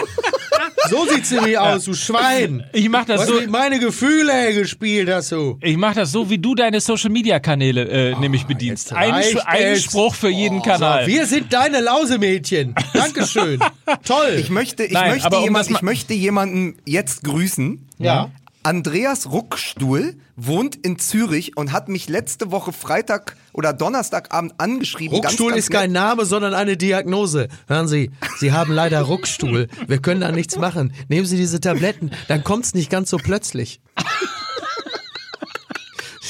[0.88, 2.64] So sieht's nämlich aus, du Schwein.
[2.72, 3.41] Ich mach das Was so.
[3.49, 5.59] meine Gefühle gespielt hast du.
[5.62, 8.93] Ich mache das so, wie du deine Social Media Kanäle äh, nämlich bedienst.
[8.93, 9.14] Ein,
[9.47, 9.76] ein.
[9.76, 11.07] Spruch für jeden Kanal.
[11.07, 12.74] Wir sind deine Lausemädchen.
[12.93, 13.61] Dankeschön.
[14.05, 14.36] Toll.
[14.38, 17.86] Ich möchte, ich, Nein, möchte um jemand, mal- ich möchte jemanden jetzt grüßen.
[17.99, 18.30] Ja.
[18.63, 25.17] Andreas Ruckstuhl wohnt in Zürich und hat mich letzte Woche Freitag oder Donnerstagabend angeschrieben.
[25.17, 27.49] Ruckstuhl ganz, ganz ist kein Name, sondern eine Diagnose.
[27.69, 29.69] Hören Sie, Sie haben leider Ruckstuhl.
[29.87, 30.93] Wir können da nichts machen.
[31.09, 33.81] Nehmen Sie diese Tabletten, dann kommt's nicht ganz so plötzlich.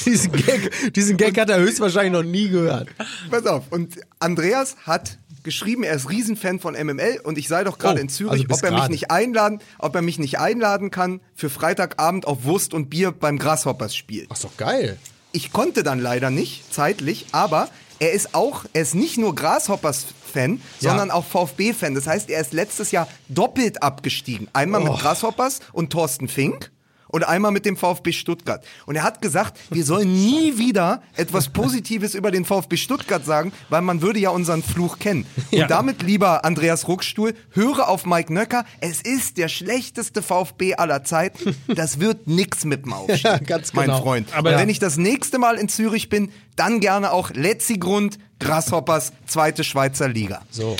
[0.05, 2.87] diesen, Gag, diesen Gag hat er höchstwahrscheinlich noch nie gehört.
[3.29, 3.65] Pass auf.
[3.71, 8.01] Und Andreas hat geschrieben, er ist Riesenfan von MML und ich sei doch gerade Oh,
[8.03, 11.49] in Zürich, also ob er mich nicht einladen, ob er mich nicht einladen kann für
[11.49, 14.27] Freitagabend auf Wurst und Bier beim Grasshoppers Spiel.
[14.29, 14.97] Ach, ist doch geil.
[15.31, 17.69] Ich konnte dann leider nicht, zeitlich, aber
[17.99, 20.89] er ist auch, er ist nicht nur Grasshoppers-Fan, Ja.
[20.89, 21.95] sondern auch VfB-Fan.
[21.95, 24.47] Das heißt, er ist letztes Jahr doppelt abgestiegen.
[24.53, 24.91] Einmal Oh.
[24.93, 26.71] mit Grasshoppers und Thorsten Fink
[27.11, 28.63] und einmal mit dem VfB Stuttgart.
[28.85, 33.51] Und er hat gesagt, wir sollen nie wieder etwas Positives über den VfB Stuttgart sagen,
[33.69, 35.25] weil man würde ja unseren Fluch kennen.
[35.51, 35.63] Ja.
[35.63, 38.65] Und damit, lieber Andreas Ruckstuhl, höre auf Mike Nöcker.
[38.79, 41.55] Es ist der schlechteste VfB aller Zeiten.
[41.67, 44.01] Das wird nix mit dem Aufstieg, Ja, ganz mein genau.
[44.01, 44.29] Freund.
[44.33, 49.13] Aber- Aber wenn ich das nächste Mal in Zürich bin, dann gerne auch Letzigrund, Grasshoppers,
[49.27, 50.41] zweite Schweizer Liga.
[50.49, 50.75] So.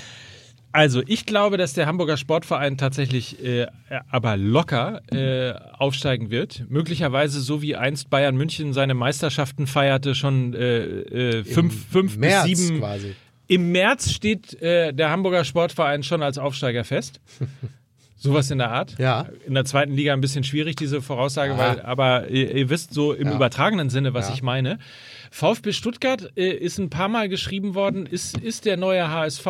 [0.74, 3.68] Also, ich glaube, dass der Hamburger Sportverein tatsächlich äh,
[4.10, 6.64] aber locker äh, aufsteigen wird.
[6.70, 10.84] Möglicherweise so wie einst Bayern München seine Meisterschaften feierte, schon äh,
[11.40, 12.80] äh, fünf, fünf März bis sieben.
[12.80, 13.16] quasi.
[13.48, 17.20] Im März steht äh, der Hamburger Sportverein schon als Aufsteiger fest.
[18.16, 18.96] Sowas in der Art.
[19.00, 19.26] Ja.
[19.48, 21.58] In der zweiten Liga ein bisschen schwierig, diese Voraussage, Ja.
[21.58, 23.36] weil, aber ihr, ihr wisst so im Ja.
[23.36, 24.36] übertragenen Sinne, was Ja.
[24.36, 24.78] ich meine.
[25.32, 29.48] VfB Stuttgart äh, ist ein paar Mal geschrieben worden, ist, ist der neue HSV.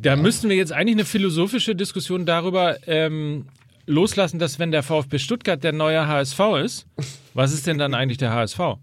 [0.00, 3.46] Da müssten wir jetzt eigentlich eine philosophische Diskussion darüber ähm,
[3.86, 6.86] loslassen, dass wenn der VfB Stuttgart der neue HSV ist,
[7.34, 8.58] was ist denn dann eigentlich der HSV?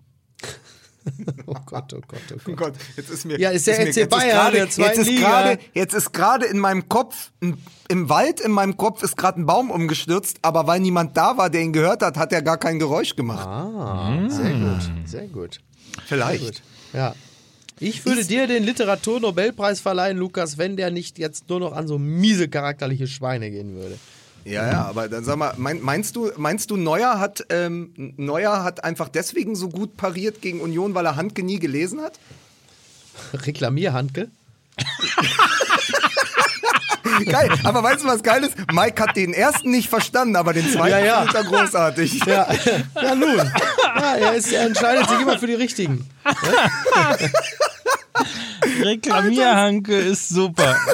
[1.45, 2.57] Oh Gott, oh Gott, oh Oh Gott.
[2.57, 3.39] Gott, jetzt ist mir.
[3.39, 7.29] Ja, ist der FC jetzt Bayern jetzt ist gerade- Jetzt ist gerade in meinem Kopf,
[7.43, 7.59] ein-
[7.89, 11.51] im Wald in meinem Kopf ist gerade ein Baum umgestürzt, aber weil niemand da war,
[11.51, 13.45] der ihn gehört hat, hat er gar kein Geräusch gemacht.
[13.45, 15.59] Ah, sehr gut, sehr gut.
[16.07, 16.63] Vielleicht.
[16.91, 17.13] Ja.
[17.79, 21.97] Ich würde dir den Literaturnobelpreis verleihen, Lukas, wenn der nicht jetzt nur noch an so
[21.97, 23.97] miese charakterliche Schweine gehen würde.
[24.45, 28.63] Ja, ja, aber dann sag mal, mein, meinst du, meinst du, Neuer hat, ähm, Neuer
[28.63, 32.19] hat einfach deswegen so gut pariert gegen Union, weil er Handke nie gelesen hat?
[33.33, 34.29] Reklamier, Handke.
[37.25, 38.55] Geil, aber weißt du, was geil ist?
[38.71, 41.17] Mike hat den ersten nicht verstanden, aber den zweiten Ja, ja.
[41.21, 42.19] findet er großartig.
[42.25, 42.47] Ja,
[43.01, 43.37] ja nun.
[43.37, 46.09] Ja, er, ist, er entscheidet sich immer für die Richtigen.
[48.81, 50.75] Reklamierhanke ist super.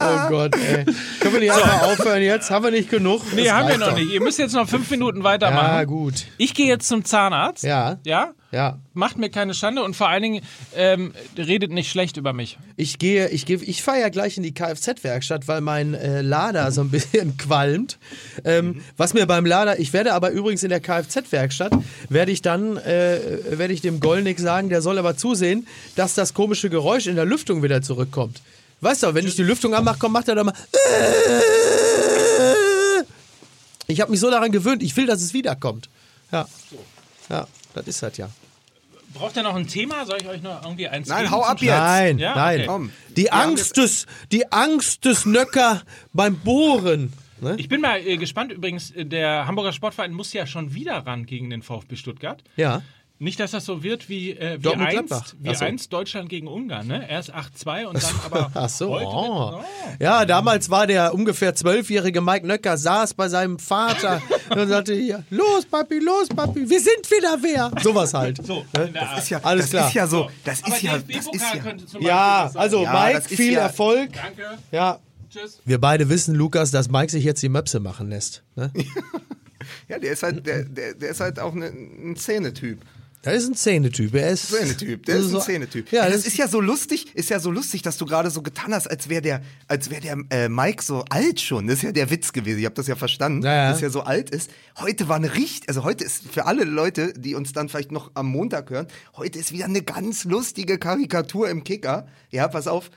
[0.00, 0.84] Oh Gott, ey.
[1.20, 2.50] Können wir nicht einfach aufhören jetzt?
[2.50, 3.22] Haben wir nicht genug?
[3.34, 3.96] Nee, Das haben wir noch doch.
[3.98, 4.10] nicht.
[4.10, 5.66] Ihr müsst jetzt noch fünf Minuten weitermachen.
[5.76, 6.26] Ja, gut.
[6.38, 7.62] Ich gehe jetzt zum Zahnarzt.
[7.64, 7.98] Ja.
[8.04, 8.32] Ja?
[8.50, 8.78] Ja.
[8.94, 10.40] Macht mir keine Schande und vor allen Dingen
[10.74, 12.58] ähm, redet nicht schlecht über mich.
[12.76, 16.72] Ich gehe, ich gehe, ich fahre ja gleich in die Kfz-Werkstatt, weil mein äh, Lader
[16.72, 17.98] so ein bisschen qualmt.
[18.44, 21.72] Ähm, Was mir beim Lader, ich werde aber übrigens in der Kfz-Werkstatt,
[22.08, 26.32] werde ich dann, äh, werde ich dem Gollnick sagen, der soll aber zusehen, dass das
[26.34, 28.40] komische Geräusch in der Lüftung wieder zurückkommt.
[28.80, 30.54] Weißt du, wenn ich die Lüftung anmache, komm, macht er doch mal.
[33.86, 35.88] Ich habe mich so daran gewöhnt, ich will, dass es wiederkommt.
[36.30, 36.46] Ja.
[37.28, 38.28] Ja, das ist halt ja.
[39.14, 40.04] Braucht ihr noch ein Thema?
[40.06, 41.70] Soll ich euch noch irgendwie eins Nein, geben hau ab jetzt.
[41.76, 42.68] Nein, Ja, nein.
[42.68, 42.88] okay.
[43.16, 45.82] Die Angst des, die Angst des Nöcker
[46.12, 47.12] beim Bohren.
[47.40, 47.54] Ne?
[47.58, 51.24] Ich bin mal äh, gespannt übrigens, äh, der Hamburger Sportverein muss ja schon wieder ran
[51.24, 52.42] gegen den VfB Stuttgart.
[52.56, 52.82] Ja.
[53.20, 55.64] Nicht, dass das so wird wie, äh, wie, einst, wie so.
[55.64, 56.86] einst Deutschland gegen Ungarn.
[56.86, 57.08] Ne?
[57.10, 58.90] Erst 8-2 und dann aber Ach so.
[58.90, 59.06] heute...
[59.06, 59.58] Oh.
[59.58, 59.64] Oh.
[59.98, 65.24] Ja, damals war der ungefähr zwölfjährige Mike Nöcker, saß bei seinem Vater und sagte hier,
[65.30, 67.72] los Papi, los Papi, wir sind wieder wer.
[67.82, 68.44] Sowas halt.
[68.46, 69.18] So, der Art.
[69.18, 69.88] Ist ja, Alles das klar.
[69.88, 71.60] ist ja so, das aber ist ja, das ist ja.
[71.60, 74.10] könnte zum Beispiel Ja, also Ja, Mike, das viel ja- Erfolg.
[74.12, 75.00] Danke, Ja.
[75.28, 75.60] tschüss.
[75.64, 78.44] Wir beide wissen, Lukas, dass Mike sich jetzt die Möpse machen lässt.
[78.54, 78.70] Ne?
[79.88, 82.80] Ja, der ist halt, der, der, der ist halt auch ne, ein Szenetyp.
[83.24, 84.14] Der ist ein Zähnetyp.
[84.14, 85.90] Er ist Szenetyp, der ist ein Szenetyp.
[85.90, 88.72] Ja, das ist ja so lustig, ist ja so lustig, dass du gerade so getan
[88.72, 91.66] hast, als wäre der, als wäre der äh, Mike so alt schon.
[91.66, 92.60] Das ist ja der Witz gewesen.
[92.60, 93.70] Ich habe das ja verstanden, Ja, ja.
[93.72, 94.50] dass er so alt ist.
[94.78, 98.12] Heute war eine richtig, also heute ist für alle Leute, die uns dann vielleicht noch
[98.14, 102.06] am Montag hören, heute ist wieder eine ganz lustige Karikatur im Kicker.
[102.30, 102.90] Ja, pass auf.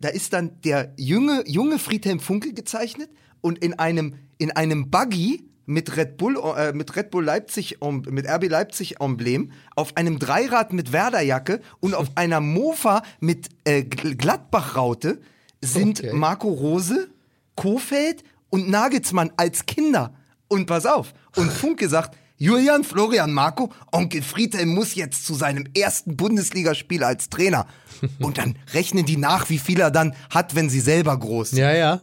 [0.00, 3.08] Da ist dann der junge, junge Friedhelm Funkel gezeichnet
[3.40, 8.26] und in einem, in einem Buggy mit Red Bull, äh, mit Red Bull Leipzig, mit
[8.28, 14.16] RB Leipzig Emblem, auf einem Dreirad mit Werderjacke und auf einer Mofa mit äh, Gl-
[14.16, 15.20] Gladbach-Raute
[15.60, 16.12] sind Okay.
[16.12, 17.08] Marco Rose,
[17.56, 20.14] Kofeld und Nagelsmann als Kinder.
[20.48, 25.64] Und pass auf, und Funke sagt, Julian, Florian, Marco, Onkel Friedhelm muss jetzt zu seinem
[25.74, 27.66] ersten Bundesligaspiel als Trainer.
[28.20, 31.60] Und dann rechnen die nach, wie viel er dann hat, wenn sie selber groß sind.
[31.60, 32.02] Ja, ja.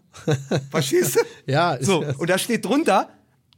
[0.71, 1.19] Verstehst du?
[1.45, 3.09] Ja, ist- So, und da steht drunter,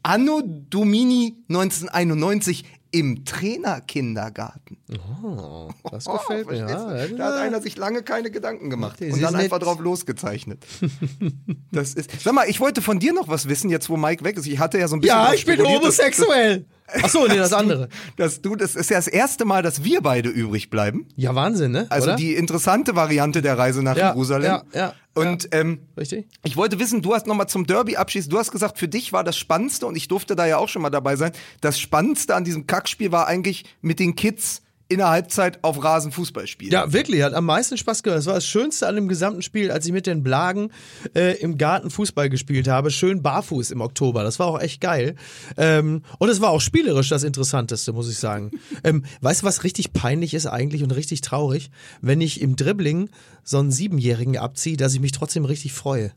[0.06, 4.78] Anno Domini 1991 im Trainerkindergarten.
[5.92, 6.68] Das gefällt mir.
[6.68, 9.68] Verstehst Ja, da hat einer sich lange keine Gedanken gemacht Das und dann einfach nett.
[9.68, 10.64] drauf losgezeichnet.
[11.72, 12.10] Das ist.
[12.22, 14.48] Sag mal, ich wollte von dir noch was wissen, jetzt wo Mike weg ist.
[14.48, 15.18] Ich hatte ja so ein bisschen.
[15.18, 16.66] ja, ich bin homosexuell.
[17.02, 17.90] Ach so, nee, das andere.
[18.18, 21.08] Dass du, das ist ja das erste Mal, dass wir beide übrig bleiben.
[21.16, 21.88] Ja, Wahnsinn, ne?
[21.90, 22.16] Also Oder?
[22.18, 24.46] die interessante Variante der Reise nach Ja, Jerusalem.
[24.46, 26.28] ja, ja, und ähm, Richtig?
[26.44, 28.30] ich wollte wissen, du hast nochmal zum Derby abschließen.
[28.30, 30.82] Du hast gesagt, für dich war das Spannendste, und ich durfte da ja auch schon
[30.82, 31.32] mal dabei sein,
[31.62, 36.12] das Spannendste an diesem Kackspiel war eigentlich mit den Kids in der Halbzeit auf Rasen
[36.12, 36.72] Fußball spielen.
[36.72, 38.20] Ja, wirklich, hat am meisten Spaß gemacht.
[38.20, 40.72] Das war das Schönste an dem gesamten Spiel, als ich mit den Blagen
[41.16, 42.92] äh, im Garten Fußball gespielt habe.
[42.92, 44.24] Schön barfuß im Oktober.
[44.24, 45.16] Das war auch echt geil.
[45.58, 48.52] Ähm, und es war auch spielerisch das Interessanteste, muss ich sagen.
[48.84, 51.72] ähm, weißt du, was richtig peinlich ist eigentlich und richtig traurig?
[52.02, 53.10] Wenn ich im Dribbling
[53.44, 56.12] so einen Siebenjährigen abziehe, dass ich mich trotzdem richtig freue.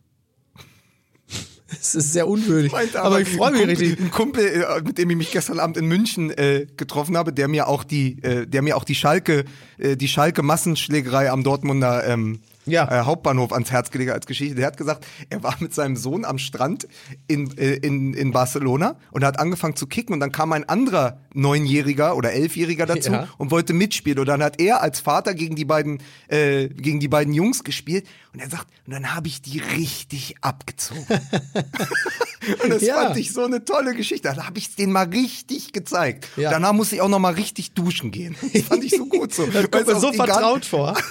[1.70, 2.72] Es ist sehr unwürdig.
[2.72, 4.00] Meinte Aber ich freue mich Kumpel, richtig.
[4.00, 7.48] Ein Kumpel, äh, mit dem ich mich gestern Abend in München äh, getroffen habe, der
[7.48, 9.44] mir auch die, äh, der mir auch die Schalke,
[9.76, 12.40] äh, die Schalke Massenschlägerei am Dortmunder ähm,
[12.70, 13.00] Ja.
[13.02, 14.54] äh, Hauptbahnhof ans Herz gelegt als Geschichte.
[14.54, 16.86] Der hat gesagt, er war mit seinem Sohn am Strand
[17.26, 21.18] in, äh, in, in Barcelona und hat angefangen zu kicken und dann kam ein anderer
[21.34, 23.28] Neunjähriger oder Elfjähriger dazu Ja.
[23.38, 24.18] und wollte mitspielen.
[24.18, 28.06] Und dann hat er als Vater gegen die beiden, äh, gegen die beiden Jungs gespielt
[28.32, 31.04] und er sagt, und dann habe ich die richtig abgezogen.
[32.62, 33.04] und das Ja.
[33.04, 34.32] fand ich so eine tolle Geschichte.
[34.34, 36.28] Da habe ich es denen mal richtig gezeigt.
[36.36, 36.50] Ja.
[36.50, 38.34] Danach musste ich auch noch mal richtig duschen gehen.
[38.52, 39.46] Das fand ich so gut so.
[39.52, 40.96] Das kommt mir so vertraut vor.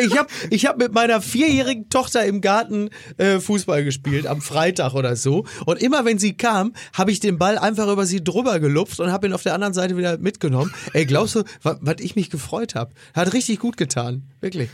[0.00, 4.94] Ich habe ich hab mit meiner vierjährigen Tochter im Garten äh, Fußball gespielt, am Freitag
[4.94, 5.44] oder so.
[5.66, 9.12] Und immer wenn sie kam, habe ich den Ball einfach über sie drüber gelupft und
[9.12, 10.72] habe ihn auf der anderen Seite wieder mitgenommen.
[10.92, 12.92] Ey, glaubst du, was ich mich gefreut habe?
[13.14, 14.24] Hat richtig gut getan.
[14.40, 14.68] Wirklich.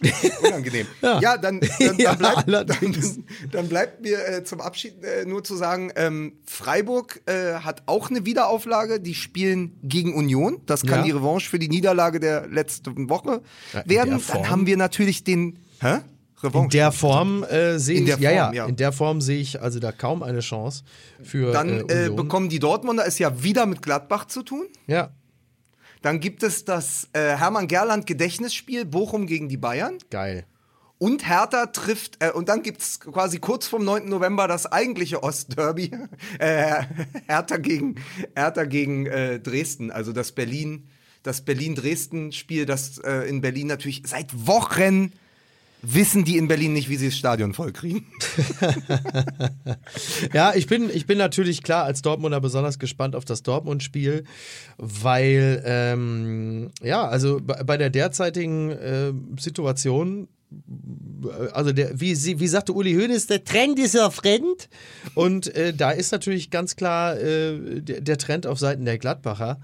[0.42, 0.86] Unangenehm.
[1.02, 1.36] Ja, Ja.
[1.38, 5.90] dann, dann, dann, bleibt, dann, dann bleibt mir äh, zum Abschied äh, nur zu sagen,
[5.96, 9.00] ähm, Freiburg äh, hat auch eine Wiederauflage.
[9.00, 10.60] Die spielen gegen Union.
[10.66, 11.04] Das kann Ja.
[11.06, 13.42] die Revanche für die Niederlage der letzten Woche
[13.84, 14.20] werden.
[14.32, 15.58] Dann haben wir natürlich den.
[15.80, 15.98] Hä?
[16.40, 16.64] Revanche.
[16.66, 18.66] In der Form äh, sehe ich, Form, ja, ja.
[18.66, 20.84] in der Form sehe ich also da kaum eine Chance
[21.20, 24.66] für dann äh, äh, bekommen die Dortmunder es ja wieder mit Gladbach zu tun.
[24.86, 25.10] ja,
[26.02, 29.98] Dann gibt es das äh, Hermann Gerland Gedächtnisspiel Bochum gegen die Bayern.
[30.10, 30.44] geil.
[30.98, 34.08] Und Hertha trifft, äh, und dann gibt's quasi kurz vom 9.
[34.08, 35.92] November das eigentliche Ostderby.
[36.40, 36.82] äh,
[37.28, 37.96] Hertha gegen,
[38.34, 40.88] Hertha gegen äh, Dresden, also das Berlin,
[41.22, 45.12] das Berlin-Dresden-Spiel, das äh, in Berlin natürlich seit Wochen
[45.82, 48.06] wissen die in Berlin nicht, wie sie das Stadion vollkriegen.
[50.32, 54.24] Ja, ich bin, ich bin natürlich klar als Dortmunder besonders gespannt auf das Dortmund-Spiel,
[54.76, 60.28] weil, ähm, ja, also bei, der derzeitigen äh, Situation,
[61.52, 64.68] also der, wie, wie sagte Uli Hoeneß, der Trend ist ja fremd.
[65.14, 69.60] Und äh, da ist natürlich ganz klar äh, der, der Trend auf Seiten der Gladbacher,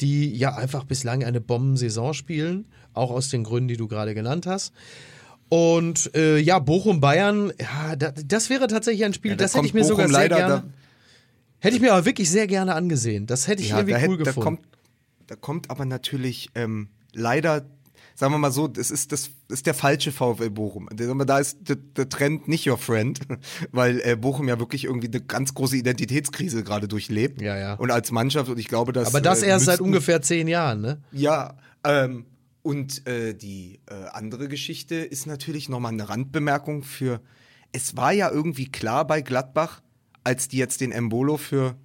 [0.00, 4.46] die ja einfach bislang eine Bombensaison spielen, auch aus den Gründen, die du gerade genannt
[4.46, 4.72] hast.
[5.50, 9.66] Und äh, ja, Bochum-Bayern, ja, da, das wäre tatsächlich ein Spiel, Ja, da das hätte
[9.66, 10.54] ich mir sogar Bochum sehr leider gerne.
[10.62, 10.64] da-
[11.62, 13.26] Hätte ich mir aber wirklich sehr gerne angesehen.
[13.26, 14.40] Das hätte ich irgendwie da, cool hätt- da, gefunden.
[14.42, 14.60] kommt,
[15.26, 17.66] da kommt aber natürlich ähm, leider,
[18.14, 20.88] sagen wir mal so, das ist, das ist der falsche VfL Bochum.
[21.26, 23.18] Da ist der, der Trend nicht your friend,
[23.72, 27.42] weil äh, Bochum ja wirklich irgendwie eine ganz große Identitätskrise gerade durchlebt.
[27.42, 27.74] Ja, ja.
[27.74, 29.08] Und als Mannschaft, und ich glaube, dass.
[29.08, 31.00] aber das äh, erst seit müssten- ungefähr zehn Jahren, ne?
[31.12, 32.24] Ja, ähm,
[32.62, 37.20] und äh, die äh, andere Geschichte ist natürlich nochmal eine Randbemerkung für.
[37.72, 39.82] Es war ja irgendwie klar bei Gladbach,
[40.24, 41.76] als die jetzt den Embolo für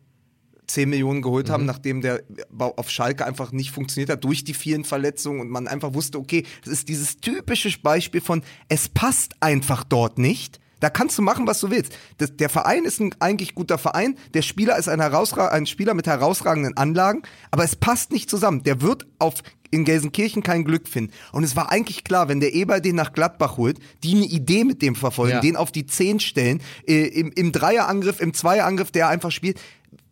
[0.67, 4.53] 10 Millionen geholt haben, nachdem der Bau auf Schalke einfach nicht funktioniert hat durch die
[4.53, 9.33] vielen Verletzungen und man einfach wusste, okay, das ist dieses typische Beispiel von, es passt
[9.41, 10.59] einfach dort nicht.
[10.81, 11.97] Da kannst du machen, was du willst.
[12.17, 16.05] Das, der Verein ist ein eigentlich guter Verein, der Spieler ist ein, ein Spieler mit
[16.07, 18.63] herausragenden Anlagen, aber es passt nicht zusammen.
[18.63, 19.35] Der wird auf
[19.75, 21.11] in Gelsenkirchen kein Glück finden.
[21.31, 24.63] Und es war eigentlich klar, wenn der Eber den nach Gladbach holt, die eine Idee
[24.63, 25.41] mit dem verfolgen, Ja.
[25.41, 29.59] den auf die 10 stellen, äh, im, im Dreierangriff, im Zweierangriff, der einfach spielt.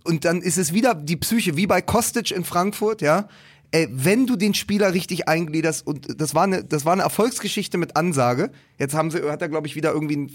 [0.03, 3.27] Und dann ist es wieder die Psyche, wie bei Kostic in Frankfurt, ja.
[3.73, 7.77] Äh, wenn du den Spieler richtig eingliederst, und das war eine, das war eine Erfolgsgeschichte
[7.77, 8.51] mit Ansage.
[8.77, 10.31] Jetzt haben sie, hat er, glaube ich, wieder irgendwie, ein,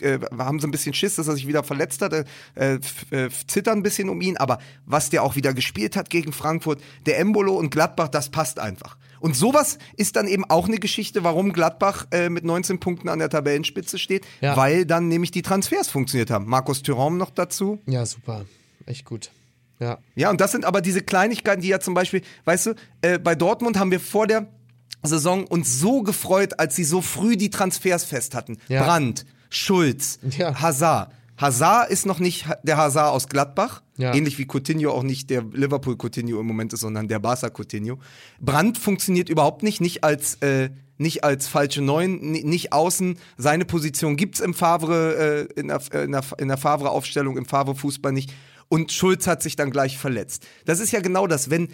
[0.00, 3.12] äh, äh, haben sie ein bisschen Schiss, dass er sich wieder verletzt hat, äh, f-
[3.12, 6.80] äh, zittern ein bisschen um ihn, aber was der auch wieder gespielt hat gegen Frankfurt,
[7.06, 8.96] der Embolo und Gladbach, das passt einfach.
[9.20, 13.18] Und sowas ist dann eben auch eine Geschichte, warum Gladbach äh, mit 19 Punkten an
[13.18, 14.56] der Tabellenspitze steht, Ja.
[14.56, 16.46] weil dann nämlich die Transfers funktioniert haben.
[16.46, 17.80] Markus Thuram noch dazu.
[17.86, 18.44] Ja, super.
[18.84, 19.30] Echt gut.
[19.78, 19.98] Ja.
[20.14, 23.34] Ja, und das sind aber diese Kleinigkeiten, die ja zum Beispiel, weißt du, äh, bei
[23.34, 24.46] Dortmund haben wir vor der
[25.02, 28.58] Saison uns so gefreut, als sie so früh die Transfers fest hatten.
[28.68, 28.84] Ja.
[28.84, 30.60] Brandt, Schulz, Ja.
[30.60, 31.12] Hazard.
[31.38, 34.14] Hazard ist noch nicht der Hazard aus Gladbach, Ja.
[34.14, 37.98] ähnlich wie Coutinho auch nicht der Liverpool Coutinho im Moment ist, sondern der Barca Coutinho.
[38.40, 43.18] Brandt funktioniert überhaupt nicht, nicht als äh, nicht als falsche Neun, ni- nicht außen.
[43.36, 47.44] Seine Position gibt's im Favre äh, in der, in der, in der Favre Aufstellung, im
[47.44, 48.32] Favre Fußball nicht.
[48.68, 50.46] Und Schulz hat sich dann gleich verletzt.
[50.64, 51.68] Das ist ja genau das, wenn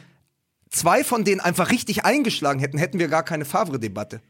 [0.71, 4.21] zwei von denen einfach richtig eingeschlagen hätten, hätten wir gar keine Favre-Debatte.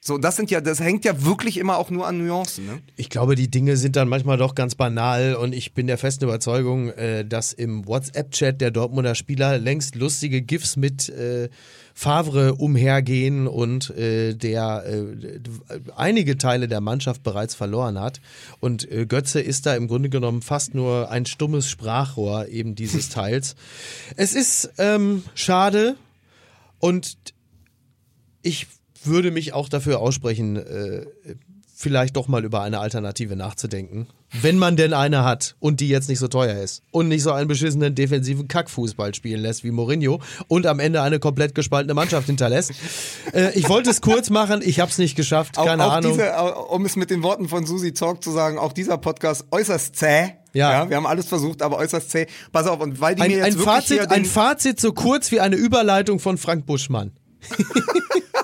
[0.00, 2.80] So, das sind ja, das hängt ja wirklich immer auch nur an Nuancen, ne?
[2.94, 6.24] Ich glaube, die Dinge sind dann manchmal doch ganz banal und ich bin der festen
[6.24, 11.48] Überzeugung, äh, dass im WhatsApp-Chat der Dortmunder Spieler längst lustige GIFs mit äh,
[11.98, 18.20] Favre umhergehen und äh, der äh, einige Teile der Mannschaft bereits verloren hat.
[18.60, 23.08] Und äh, Götze ist da im Grunde genommen fast nur ein stummes Sprachrohr eben dieses
[23.08, 23.56] Teils.
[24.14, 25.96] Es ist ähm, schade
[26.80, 27.16] und
[28.42, 28.66] ich
[29.02, 31.06] würde mich auch dafür aussprechen, äh,
[31.78, 34.08] vielleicht doch mal über eine Alternative nachzudenken.
[34.40, 37.32] Wenn man denn eine hat und die jetzt nicht so teuer ist und nicht so
[37.32, 42.26] einen beschissenen defensiven Kackfußball spielen lässt wie Mourinho und am Ende eine komplett gespaltene Mannschaft
[42.28, 42.72] hinterlässt.
[43.34, 46.12] äh, ich wollte es kurz machen, ich habe es nicht geschafft, keine auch, auch Ahnung.
[46.12, 49.96] Diese, um es mit den Worten von Susi Talk zu sagen, auch dieser Podcast äußerst
[49.96, 50.32] zäh.
[50.54, 50.88] Ja.
[50.88, 52.26] wir haben alles versucht, aber äußerst zäh.
[52.52, 55.30] Pass auf, und weil die Ein, mir jetzt ein, wirklich Fazit, ein Fazit so kurz
[55.30, 57.12] wie eine Überleitung von Frank Buschmann.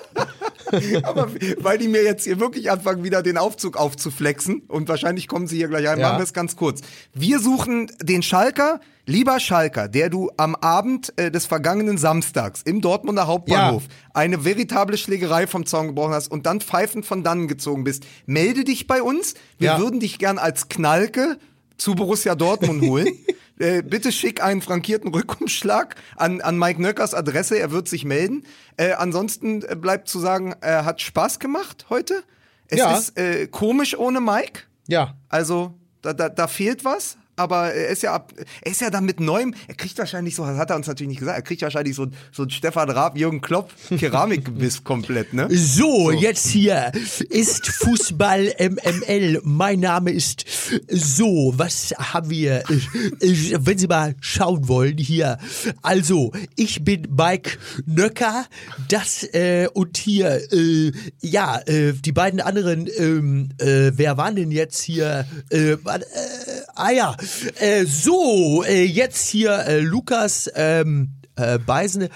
[1.02, 5.46] aber weil die mir jetzt hier wirklich anfangen, wieder den Aufzug aufzuflexen und wahrscheinlich kommen
[5.46, 6.08] sie hier gleich ein, Ja.
[6.08, 6.80] machen wir es ganz kurz.
[7.12, 12.80] Wir suchen den Schalker, lieber Schalker, der du am Abend äh, des vergangenen Samstags im
[12.80, 17.84] Dortmunder Hauptbahnhof eine veritable Schlägerei vom Zaun gebrochen hast und dann pfeifend von dannen gezogen
[17.84, 18.04] bist.
[18.26, 19.34] Melde dich bei uns.
[19.58, 19.78] Wir Ja.
[19.78, 21.36] würden dich gern als Knalke
[21.82, 23.08] zu Borussia Dortmund holen.
[23.58, 28.44] äh, bitte schick einen frankierten Rückumschlag an, an Mike Nöckers Adresse, er wird sich melden.
[28.76, 32.22] Äh, ansonsten äh, bleibt zu sagen, er hat Spaß gemacht heute.
[32.68, 32.96] Es Ja.
[32.96, 34.62] ist äh, komisch ohne Mike.
[34.88, 35.14] Ja.
[35.28, 37.18] Also, da, da, da fehlt was.
[37.36, 40.44] Aber er ist ja ab, er ist ja dann mit neuem, er kriegt wahrscheinlich so,
[40.44, 43.16] das hat er uns natürlich nicht gesagt, er kriegt wahrscheinlich so, so ein Stefan Raab,
[43.16, 45.48] Jürgen Klopp Keramikgebiss komplett, ne?
[45.50, 46.92] So, jetzt hier
[47.30, 49.40] ist Fußball MML.
[49.44, 50.44] Mein Name ist
[50.88, 51.54] so.
[51.56, 52.64] Was haben wir?
[52.68, 55.38] Äh, Wenn Sie mal schauen wollen hier.
[55.80, 58.46] Also, ich bin Mike Nöcker.
[58.88, 64.50] Das äh, und hier, äh, ja, äh, die beiden anderen, ähm, äh, wer waren denn
[64.50, 65.26] jetzt hier?
[65.50, 65.78] Äh, äh,
[66.74, 67.16] ah ja,
[67.58, 72.08] äh, so, äh, jetzt hier äh, Lukas, ähm, äh, Beisen,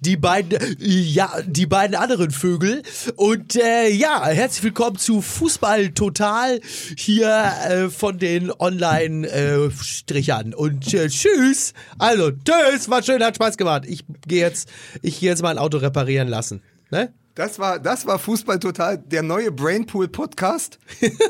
[0.00, 2.82] die beiden, ja, die beiden anderen Vögel.
[3.16, 6.60] Und äh, ja, herzlich willkommen zu Fußball Total
[6.96, 10.54] hier äh, von den Online-Strichern.
[10.54, 11.72] Und äh, tschüss.
[11.98, 13.84] Also, tschüss, war schön, hat Spaß gemacht.
[13.86, 14.68] Ich gehe jetzt,
[15.02, 16.62] ich jetzt mein Auto reparieren lassen.
[16.90, 17.12] Ne?
[17.38, 20.80] Das war, das war Fußball total, der neue Brainpool Podcast.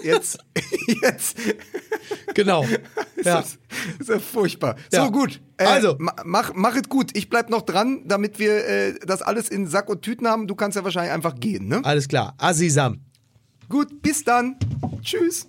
[0.03, 0.39] Jetzt,
[1.03, 1.37] jetzt,
[2.33, 2.63] Genau.
[3.17, 3.43] ist, Ja.
[3.43, 3.59] das,
[3.99, 4.77] ist das furchtbar.
[4.91, 5.05] Ja.
[5.05, 5.43] So, gut.
[5.59, 5.97] Äh, Also.
[5.99, 7.11] ma- Mach, mach es gut.
[7.15, 10.47] Ich bleib noch dran, damit wir äh, das alles in Sack und Tüten haben.
[10.47, 11.83] Du kannst ja wahrscheinlich einfach gehen, ne?
[11.85, 12.33] Alles klar.
[12.39, 13.03] Asisam.
[13.69, 14.57] Gut, bis dann.
[15.03, 15.47] Tschüss.